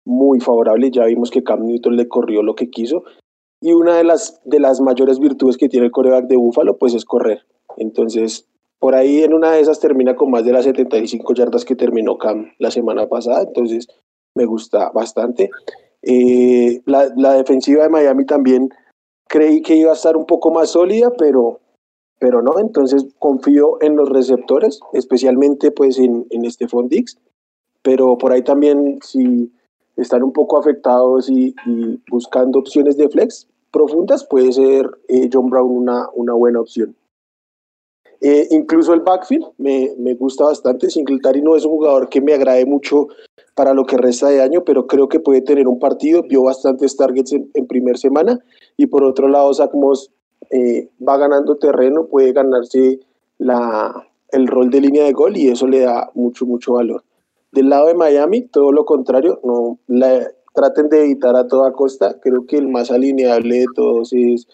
muy 0.04 0.40
favorable. 0.40 0.90
Ya 0.90 1.04
vimos 1.04 1.30
que 1.30 1.42
Cam 1.42 1.66
Newton 1.66 1.96
le 1.96 2.08
corrió 2.08 2.42
lo 2.42 2.54
que 2.54 2.70
quiso. 2.70 3.04
Y 3.60 3.72
una 3.72 3.96
de 3.96 4.04
las, 4.04 4.40
de 4.44 4.60
las 4.60 4.80
mayores 4.80 5.18
virtudes 5.18 5.56
que 5.56 5.68
tiene 5.68 5.86
el 5.86 5.92
coreback 5.92 6.26
de 6.26 6.36
Buffalo, 6.36 6.78
pues 6.78 6.94
es 6.94 7.04
correr. 7.04 7.44
Entonces, 7.76 8.48
por 8.78 8.94
ahí 8.94 9.22
en 9.24 9.34
una 9.34 9.52
de 9.52 9.60
esas 9.60 9.80
termina 9.80 10.14
con 10.14 10.30
más 10.30 10.44
de 10.44 10.52
las 10.52 10.64
75 10.64 11.34
yardas 11.34 11.64
que 11.64 11.74
terminó 11.74 12.16
Cam 12.18 12.52
la 12.58 12.70
semana 12.70 13.08
pasada. 13.08 13.42
Entonces, 13.42 13.88
me 14.34 14.46
gusta 14.46 14.90
bastante. 14.90 15.50
Eh, 16.02 16.80
la, 16.86 17.34
defensiva 17.34 17.82
de 17.82 17.88
Miami 17.88 18.24
también 18.24 18.68
creí 19.28 19.62
que 19.62 19.76
iba 19.76 19.90
a 19.90 19.94
estar 19.94 20.16
un 20.16 20.26
poco 20.26 20.52
más 20.52 20.70
sólida, 20.70 21.12
pero, 21.18 21.60
pero 22.18 22.42
no. 22.42 22.58
Entonces, 22.58 23.06
confío 23.18 23.80
en 23.80 23.96
los 23.96 24.08
receptores, 24.08 24.80
especialmente 24.92 25.70
pues 25.70 25.98
en, 25.98 26.26
en 26.30 26.88
Dix. 26.88 27.18
Pero 27.82 28.18
por 28.18 28.32
ahí 28.32 28.42
también, 28.42 28.98
si 29.02 29.50
están 29.96 30.22
un 30.22 30.32
poco 30.32 30.58
afectados 30.58 31.28
y, 31.30 31.54
buscando 32.10 32.58
opciones 32.58 32.96
de 32.96 33.08
flex 33.08 33.48
profundas, 33.70 34.24
puede 34.24 34.52
ser 34.52 34.90
eh, 35.08 35.28
John 35.32 35.50
Brown 35.50 35.70
una, 35.70 36.08
una 36.14 36.32
buena 36.34 36.60
opción. 36.60 36.94
Eh, 38.20 38.48
incluso 38.50 38.94
el 38.94 39.00
backfield 39.00 39.46
me, 39.58 39.94
me, 39.98 40.14
gusta 40.14 40.44
bastante. 40.44 40.90
Singletary 40.90 41.40
no 41.40 41.54
es 41.54 41.64
un 41.64 41.72
jugador 41.72 42.08
que 42.08 42.20
me 42.20 42.34
agrade 42.34 42.66
mucho 42.66 43.06
para 43.54 43.74
lo 43.74 43.84
que 43.84 43.96
resta 43.96 44.28
de 44.28 44.42
año, 44.42 44.64
pero 44.64 44.86
creo 44.88 45.08
que 45.08 45.20
puede 45.20 45.40
tener 45.40 45.68
un 45.68 45.78
partido. 45.78 46.22
Vio 46.22 46.42
bastantes 46.42 46.96
targets 46.96 47.32
en, 47.32 47.48
en 47.54 47.66
primer 47.66 47.96
semana. 47.96 48.40
Y 48.76 48.86
por 48.86 49.04
otro 49.04 49.28
lado, 49.28 49.54
Zach 49.54 49.72
Moss 49.72 50.10
eh, 50.50 50.88
va 51.06 51.16
ganando 51.16 51.56
terreno, 51.56 52.06
puede 52.06 52.32
ganarse 52.32 53.00
la, 53.38 54.08
el 54.30 54.46
rol 54.46 54.70
de 54.70 54.80
línea 54.80 55.04
de 55.04 55.12
gol 55.12 55.36
y 55.36 55.48
eso 55.48 55.66
le 55.66 55.80
da 55.80 56.10
mucho, 56.14 56.46
mucho 56.46 56.74
valor. 56.74 57.04
Del 57.52 57.70
lado 57.70 57.86
de 57.86 57.94
Miami, 57.94 58.42
todo 58.42 58.72
lo 58.72 58.84
contrario, 58.84 59.40
no 59.42 59.78
la, 59.86 60.28
traten 60.54 60.88
de 60.88 61.04
evitar 61.04 61.36
a 61.36 61.46
toda 61.46 61.72
costa. 61.72 62.18
Creo 62.20 62.46
que 62.46 62.56
el 62.56 62.68
más 62.68 62.90
alineable 62.90 63.60
de 63.60 63.66
todos 63.74 64.12
es 64.12 64.46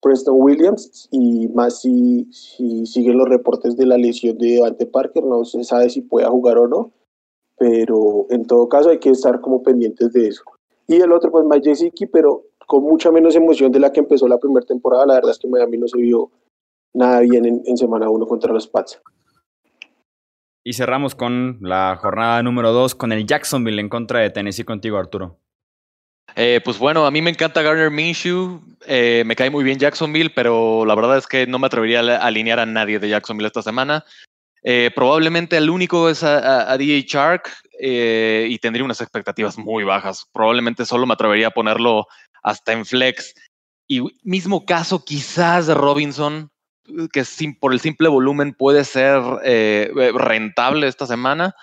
Preston 0.00 0.36
Williams 0.38 1.08
y 1.12 1.48
más 1.48 1.80
si, 1.80 2.26
si 2.32 2.84
siguen 2.86 3.18
los 3.18 3.28
reportes 3.28 3.76
de 3.76 3.86
la 3.86 3.96
lesión 3.96 4.36
de 4.38 4.54
Devante 4.54 4.86
Parker, 4.86 5.22
no 5.22 5.44
se 5.44 5.62
sabe 5.62 5.88
si 5.88 6.00
pueda 6.00 6.28
jugar 6.28 6.58
o 6.58 6.66
no, 6.66 6.90
pero 7.56 8.26
en 8.30 8.44
todo 8.46 8.68
caso 8.68 8.90
hay 8.90 8.98
que 8.98 9.10
estar 9.10 9.40
como 9.40 9.62
pendientes 9.62 10.12
de 10.12 10.28
eso. 10.28 10.42
Y 10.88 10.96
el 10.96 11.12
otro, 11.12 11.30
pues 11.30 11.46
Mike 11.46 12.08
pero 12.12 12.42
con 12.66 12.82
mucha 12.84 13.10
menos 13.10 13.34
emoción 13.36 13.72
de 13.72 13.80
la 13.80 13.92
que 13.92 14.00
empezó 14.00 14.28
la 14.28 14.38
primera 14.38 14.66
temporada. 14.66 15.06
La 15.06 15.14
verdad 15.14 15.30
es 15.32 15.38
que 15.38 15.48
Miami 15.48 15.78
no 15.78 15.88
se 15.88 15.98
vio 15.98 16.30
nada 16.94 17.20
bien 17.20 17.44
en, 17.44 17.62
en 17.64 17.76
semana 17.76 18.08
1 18.08 18.26
contra 18.26 18.52
los 18.52 18.66
Pats. 18.66 19.00
Y 20.64 20.74
cerramos 20.74 21.14
con 21.14 21.58
la 21.60 21.98
jornada 22.00 22.42
número 22.42 22.72
2 22.72 22.94
con 22.94 23.12
el 23.12 23.26
Jacksonville 23.26 23.80
en 23.80 23.88
contra 23.88 24.20
de 24.20 24.30
Tennessee 24.30 24.64
contigo, 24.64 24.96
Arturo. 24.96 25.38
Eh, 26.36 26.60
pues 26.64 26.78
bueno, 26.78 27.04
a 27.04 27.10
mí 27.10 27.20
me 27.20 27.30
encanta 27.30 27.62
Garner 27.62 27.90
Minshew, 27.90 28.60
eh, 28.86 29.22
me 29.26 29.36
cae 29.36 29.50
muy 29.50 29.64
bien 29.64 29.78
Jacksonville, 29.78 30.30
pero 30.34 30.86
la 30.86 30.94
verdad 30.94 31.18
es 31.18 31.26
que 31.26 31.46
no 31.46 31.58
me 31.58 31.66
atrevería 31.66 32.00
a 32.00 32.26
alinear 32.26 32.60
a 32.60 32.66
nadie 32.66 32.98
de 32.98 33.08
Jacksonville 33.08 33.48
esta 33.48 33.62
semana. 33.62 34.04
Eh, 34.62 34.90
probablemente 34.94 35.56
el 35.56 35.68
único 35.68 36.08
es 36.08 36.22
a, 36.22 36.70
a, 36.70 36.78
DJ 36.78 37.04
Shark 37.06 37.50
y 37.84 38.58
tendría 38.58 38.84
unas 38.84 39.00
expectativas 39.00 39.58
muy 39.58 39.82
bajas. 39.82 40.24
Probablemente 40.32 40.86
solo 40.86 41.06
me 41.06 41.14
atrevería 41.14 41.48
a 41.48 41.52
ponerlo 41.52 42.06
hasta 42.42 42.72
en 42.72 42.84
flex. 42.86 43.34
Y 43.88 44.00
mismo 44.22 44.64
caso 44.64 45.04
quizás 45.04 45.66
de 45.66 45.74
Robinson, 45.74 46.50
que 47.12 47.24
por 47.60 47.72
el 47.72 47.80
simple 47.80 48.08
volumen 48.08 48.54
puede 48.54 48.84
ser 48.84 49.20
eh, 49.44 49.92
eh, 49.96 50.12
rentable 50.14 50.86
esta 50.86 51.06
semana, 51.06 51.54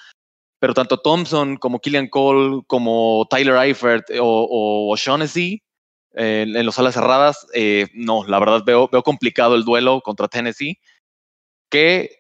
pero 0.60 0.74
tanto 0.74 1.00
Thompson 1.00 1.58
como 1.58 1.80
Killian 1.80 2.08
Cole, 2.08 2.64
como 2.68 3.26
Tyler 3.30 3.56
Eifert 3.56 4.10
o, 4.20 4.90
o 4.92 4.96
Shaughnessy 4.98 5.64
en 6.14 6.66
los 6.66 6.78
alas 6.80 6.96
cerradas, 6.96 7.48
eh, 7.54 7.88
no, 7.94 8.26
la 8.26 8.40
verdad 8.40 8.64
veo, 8.66 8.90
veo 8.92 9.04
complicado 9.04 9.56
el 9.56 9.64
duelo 9.64 10.02
contra 10.02 10.28
Tennessee, 10.28 10.80
que 11.70 12.20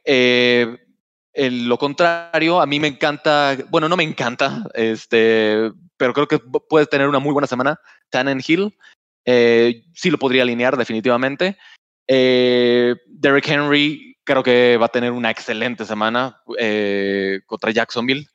lo 1.39 1.77
contrario, 1.77 2.61
a 2.61 2.65
mí 2.65 2.79
me 2.79 2.87
encanta, 2.87 3.57
bueno, 3.69 3.87
no 3.87 3.95
me 3.95 4.03
encanta, 4.03 4.65
este, 4.73 5.71
pero 5.97 6.13
creo 6.13 6.27
que 6.27 6.39
puede 6.39 6.85
tener 6.85 7.07
una 7.07 7.19
muy 7.19 7.31
buena 7.31 7.47
semana, 7.47 7.79
Tannenhill, 8.09 8.75
eh, 9.25 9.83
sí 9.93 10.09
lo 10.09 10.17
podría 10.17 10.43
alinear 10.43 10.75
definitivamente. 10.75 11.57
Eh, 12.07 12.95
Derrick 13.05 13.47
Henry 13.47 14.17
creo 14.23 14.41
que 14.41 14.77
va 14.77 14.87
a 14.87 14.91
tener 14.91 15.11
una 15.11 15.29
excelente 15.29 15.85
semana 15.85 16.41
eh, 16.57 17.41
contra 17.45 17.71
Jacksonville. 17.71 18.25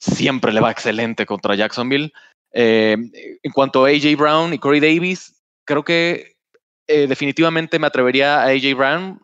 Siempre 0.00 0.52
le 0.52 0.60
va 0.60 0.70
excelente 0.70 1.26
contra 1.26 1.54
Jacksonville. 1.54 2.12
Eh, 2.52 2.96
en 3.42 3.52
cuanto 3.52 3.84
a 3.84 3.88
AJ 3.88 4.16
Brown 4.16 4.54
y 4.54 4.58
Corey 4.58 4.80
Davis, 4.80 5.42
creo 5.66 5.84
que 5.84 6.36
definitivamente 6.86 7.78
me 7.78 7.86
atrevería 7.86 8.40
a 8.40 8.46
AJ 8.46 8.74
Brown 8.74 9.20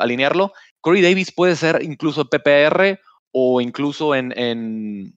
alinearlo. 0.00 0.52
Corey 0.80 1.02
Davis 1.02 1.32
puede 1.32 1.56
ser 1.56 1.82
incluso 1.82 2.28
PPR 2.28 2.98
o 3.32 3.60
incluso 3.60 4.14
en, 4.14 4.36
en 4.38 5.14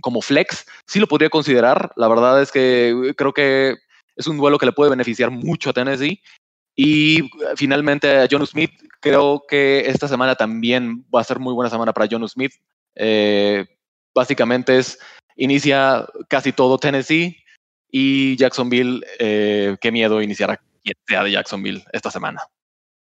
como 0.00 0.22
flex. 0.22 0.66
Sí 0.86 0.98
lo 0.98 1.06
podría 1.06 1.30
considerar. 1.30 1.92
La 1.96 2.08
verdad 2.08 2.40
es 2.42 2.50
que 2.50 3.14
creo 3.16 3.32
que 3.32 3.76
es 4.16 4.26
un 4.26 4.36
duelo 4.36 4.58
que 4.58 4.66
le 4.66 4.72
puede 4.72 4.90
beneficiar 4.90 5.30
mucho 5.30 5.70
a 5.70 5.72
Tennessee 5.72 6.20
y 6.76 7.20
eh, 7.20 7.28
finalmente 7.56 8.18
a 8.18 8.28
John 8.30 8.46
Smith, 8.46 8.72
creo 9.00 9.44
que 9.48 9.88
esta 9.88 10.08
semana 10.08 10.34
también 10.34 11.04
va 11.14 11.20
a 11.20 11.24
ser 11.24 11.38
muy 11.38 11.54
buena 11.54 11.70
semana 11.70 11.92
para 11.92 12.08
John 12.10 12.28
Smith. 12.28 12.52
Eh, 12.96 13.64
básicamente 14.14 14.78
es, 14.78 14.98
inicia 15.36 16.06
casi 16.28 16.52
todo 16.52 16.78
Tennessee 16.78 17.36
y 17.90 18.36
Jacksonville, 18.36 19.04
eh, 19.18 19.76
qué 19.80 19.92
miedo 19.92 20.20
iniciar 20.20 20.50
a 20.50 20.60
quien 20.82 20.96
sea 21.06 21.22
de 21.22 21.32
Jacksonville 21.32 21.84
esta 21.92 22.10
semana. 22.10 22.40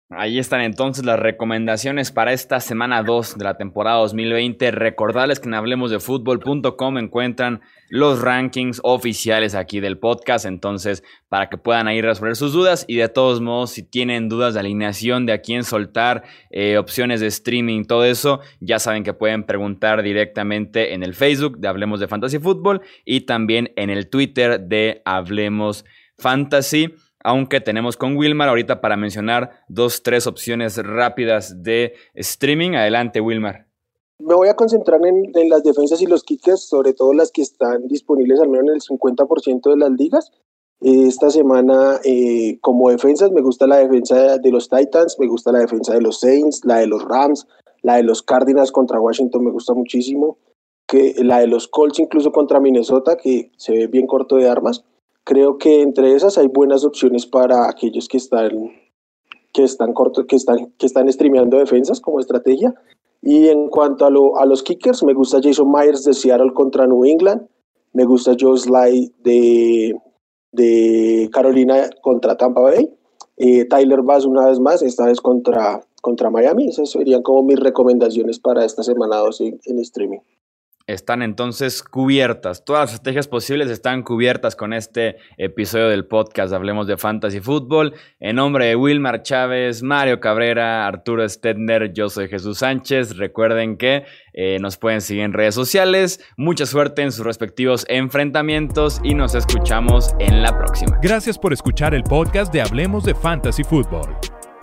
Ahí 0.09 0.39
están 0.39 0.61
entonces 0.61 1.05
las 1.05 1.19
recomendaciones 1.19 2.13
para 2.13 2.33
esta 2.33 2.61
semana 2.61 3.03
2 3.03 3.39
de 3.39 3.45
la 3.45 3.57
temporada 3.57 3.97
2020. 3.97 4.71
Recordarles 4.71 5.41
que 5.41 5.49
en 5.49 5.55
hablemosdefutbol.com 5.55 6.99
encuentran 6.99 7.61
los 7.89 8.21
rankings 8.23 8.81
oficiales 8.85 9.57
aquí 9.57 9.81
del 9.81 9.99
podcast, 9.99 10.47
entonces 10.47 11.03
para 11.29 11.49
que 11.49 11.59
puedan 11.59 11.89
ahí 11.89 12.03
resolver 12.03 12.37
sus 12.37 12.53
dudas 12.53 12.85
y 12.87 12.95
de 12.97 13.09
todos 13.09 13.41
modos 13.41 13.71
si 13.71 13.83
tienen 13.83 14.29
dudas 14.29 14.55
de 14.55 14.61
alineación, 14.61 15.27
de 15.27 15.33
a 15.33 15.41
quién 15.41 15.65
soltar, 15.65 16.23
eh, 16.51 16.79
opciones 16.79 17.21
de 17.21 17.27
streaming, 17.27 17.85
todo 17.85 18.05
eso, 18.05 18.39
ya 18.61 18.79
saben 18.79 19.03
que 19.03 19.13
pueden 19.13 19.43
preguntar 19.43 20.05
directamente 20.05 20.95
en 20.95 21.03
el 21.03 21.15
Facebook 21.15 21.59
de 21.59 21.67
Hablemos 21.67 21.99
de 21.99 22.07
Fantasy 22.07 22.39
Fútbol 22.39 22.81
y 23.05 23.23
también 23.23 23.73
en 23.75 23.91
el 23.91 24.09
Twitter 24.09 24.61
de 24.61 25.03
Hablemos 25.05 25.85
Fantasy 26.17 26.95
aunque 27.27 27.61
tenemos 27.61 27.97
con 27.97 28.17
Wilmar 28.17 28.49
ahorita 28.49 28.81
para 28.81 28.97
mencionar 28.97 29.51
dos, 29.67 30.05
tres 30.05 30.29
opciones 30.29 30.77
rápidas 30.77 31.61
de 31.61 31.95
streaming. 32.15 32.77
Adelante, 32.77 33.21
Wilmar. 33.21 33.67
Me 34.21 34.37
voy 34.37 34.47
a 34.47 34.55
concentrar 34.55 35.01
en, 35.05 35.49
las 35.49 35.65
defensas 35.65 36.01
y 36.01 36.07
los 36.07 36.23
kickers, 36.23 36.69
sobre 36.69 36.95
todo 36.95 37.13
las 37.13 37.33
que 37.33 37.43
están 37.43 37.89
disponibles 37.89 38.39
al 38.39 38.49
menos 38.49 38.69
en 38.69 38.75
el 38.75 38.81
50% 38.81 39.71
de 39.71 39.77
las 39.77 39.91
ligas. 39.91 40.31
Esta 40.81 41.31
semana, 41.31 41.99
eh, 42.05 42.61
como 42.61 42.91
defensas, 42.91 43.33
me 43.33 43.41
gusta 43.41 43.67
la 43.67 43.79
defensa 43.79 44.39
de 44.39 44.51
los 44.53 44.69
Titans, 44.69 45.17
me 45.19 45.27
gusta 45.27 45.51
la 45.51 45.59
defensa 45.59 45.95
de 45.95 46.03
los 46.03 46.21
Saints, 46.21 46.61
la 46.65 46.77
de 46.77 46.87
los 46.87 47.03
Rams, 47.03 47.49
la 47.83 47.97
de 47.97 48.05
los 48.05 48.23
Cardinals 48.23 48.71
contra 48.71 49.01
Washington 49.01 49.45
me 49.45 49.51
gusta 49.51 49.75
muchísimo, 49.75 50.39
que 50.87 51.13
la 51.19 51.41
de 51.41 51.49
los 51.49 51.67
Colts 51.67 51.99
incluso 51.99 52.31
contra 52.31 52.61
Minnesota, 52.61 53.17
que 53.17 53.51
se 53.57 53.73
ve 53.73 53.87
bien 53.89 54.07
corto 54.07 54.37
de 54.37 54.49
armas 54.49 54.85
creo 55.27 55.59
que 55.59 55.83
entre 55.83 56.15
esas 56.15 56.39
hay 56.39 56.47
buenas 56.47 56.85
opciones 56.85 57.27
para 57.27 57.69
aquellos 57.69 58.07
que 58.09 58.17
están 58.17 58.71
que 59.53 59.65
están 59.65 59.93
corto, 59.93 60.27
que 60.27 60.37
están, 60.37 60.73
que 60.79 60.87
están 60.87 61.11
streameando 61.11 61.59
defensas 61.59 62.01
como 62.01 62.21
estrategia. 62.21 62.75
Y 63.23 63.49
en 63.49 63.69
cuanto 63.69 64.05
a, 64.05 64.11
lo, 64.11 64.39
a 64.39 64.45
los 64.45 64.63
kickers, 64.63 65.03
me 65.03 65.15
gusta 65.15 65.41
Jason 65.43 65.73
Myers 65.73 66.05
de 66.05 66.13
Seattle 66.13 66.53
contra 66.53 66.87
New 66.87 67.05
England. 67.07 67.49
Me 67.95 68.05
gusta 68.05 68.37
Joe 68.39 68.59
Sly 68.59 69.15
de, 69.25 69.99
de 70.53 71.31
Carolina 71.33 71.89
contra 72.03 72.37
Tampa 72.37 72.61
Bay. 72.61 72.95
Eh, 73.39 73.65
Tyler 73.65 74.03
Bass 74.03 74.27
una 74.27 74.47
vez 74.47 74.61
más, 74.61 74.83
esta 74.83 75.07
vez 75.07 75.23
contra, 75.23 75.81
contra 76.03 76.31
Miami. 76.31 76.69
Esas 76.69 76.91
serían 76.91 77.23
como 77.23 77.43
mis 77.43 77.59
recomendaciones 77.59 78.39
para 78.39 78.65
esta 78.65 78.83
semana 78.83 79.17
2 79.17 79.41
en 79.41 79.79
streaming 79.79 80.21
están 80.87 81.23
entonces 81.23 81.83
cubiertas. 81.83 82.65
Todas 82.65 82.83
las 82.83 82.95
estrategias 82.95 83.29
posibles 83.29 83.71
están 83.71 84.03
cubiertas 84.03 84.57
con 84.57 84.73
este 84.73 85.17
episodio 85.37 85.89
del 85.89 86.07
podcast 86.07 86.53
Hablemos 86.53 86.87
de 86.87 86.97
Fantasy 86.97 87.41
Football. 87.41 87.95
En 88.21 88.37
nombre 88.37 88.67
de 88.67 88.77
Wilmar 88.77 89.23
Chávez, 89.23 89.83
Mario 89.83 90.21
Cabrera, 90.21 90.87
Arturo 90.87 91.29
Stedner, 91.29 91.93
yo 91.93 92.09
soy 92.09 92.29
Jesús 92.29 92.59
Sánchez. 92.59 93.17
Recuerden 93.17 93.77
que 93.77 94.05
eh, 94.33 94.59
nos 94.61 94.77
pueden 94.77 95.01
seguir 95.01 95.25
en 95.25 95.33
redes 95.33 95.55
sociales. 95.55 96.25
Mucha 96.37 96.67
suerte 96.67 97.03
en 97.03 97.13
sus 97.13 97.25
respectivos 97.25 97.85
enfrentamientos 97.89 99.01
y 99.03 99.15
nos 99.15 99.35
escuchamos 99.35 100.15
en 100.19 100.43
la 100.43 100.57
próxima. 100.57 100.99
Gracias 101.03 101.39
por 101.39 101.53
escuchar 101.53 101.95
el 101.95 102.03
podcast 102.03 102.53
de 102.53 102.63
Hablemos 102.63 103.05
de 103.05 103.15
Fantasy 103.15 103.65
Football. 103.65 104.17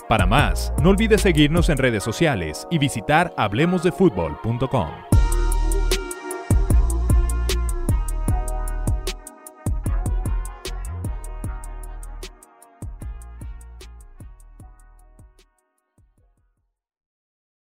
Para 0.08 0.26
más, 0.26 0.74
no 0.82 0.90
olvides 0.90 1.22
seguirnos 1.22 1.70
en 1.70 1.78
redes 1.78 2.04
sociales 2.04 2.68
y 2.70 2.78
visitar 2.78 3.34
hablemosdefutbol.com. 3.38 5.43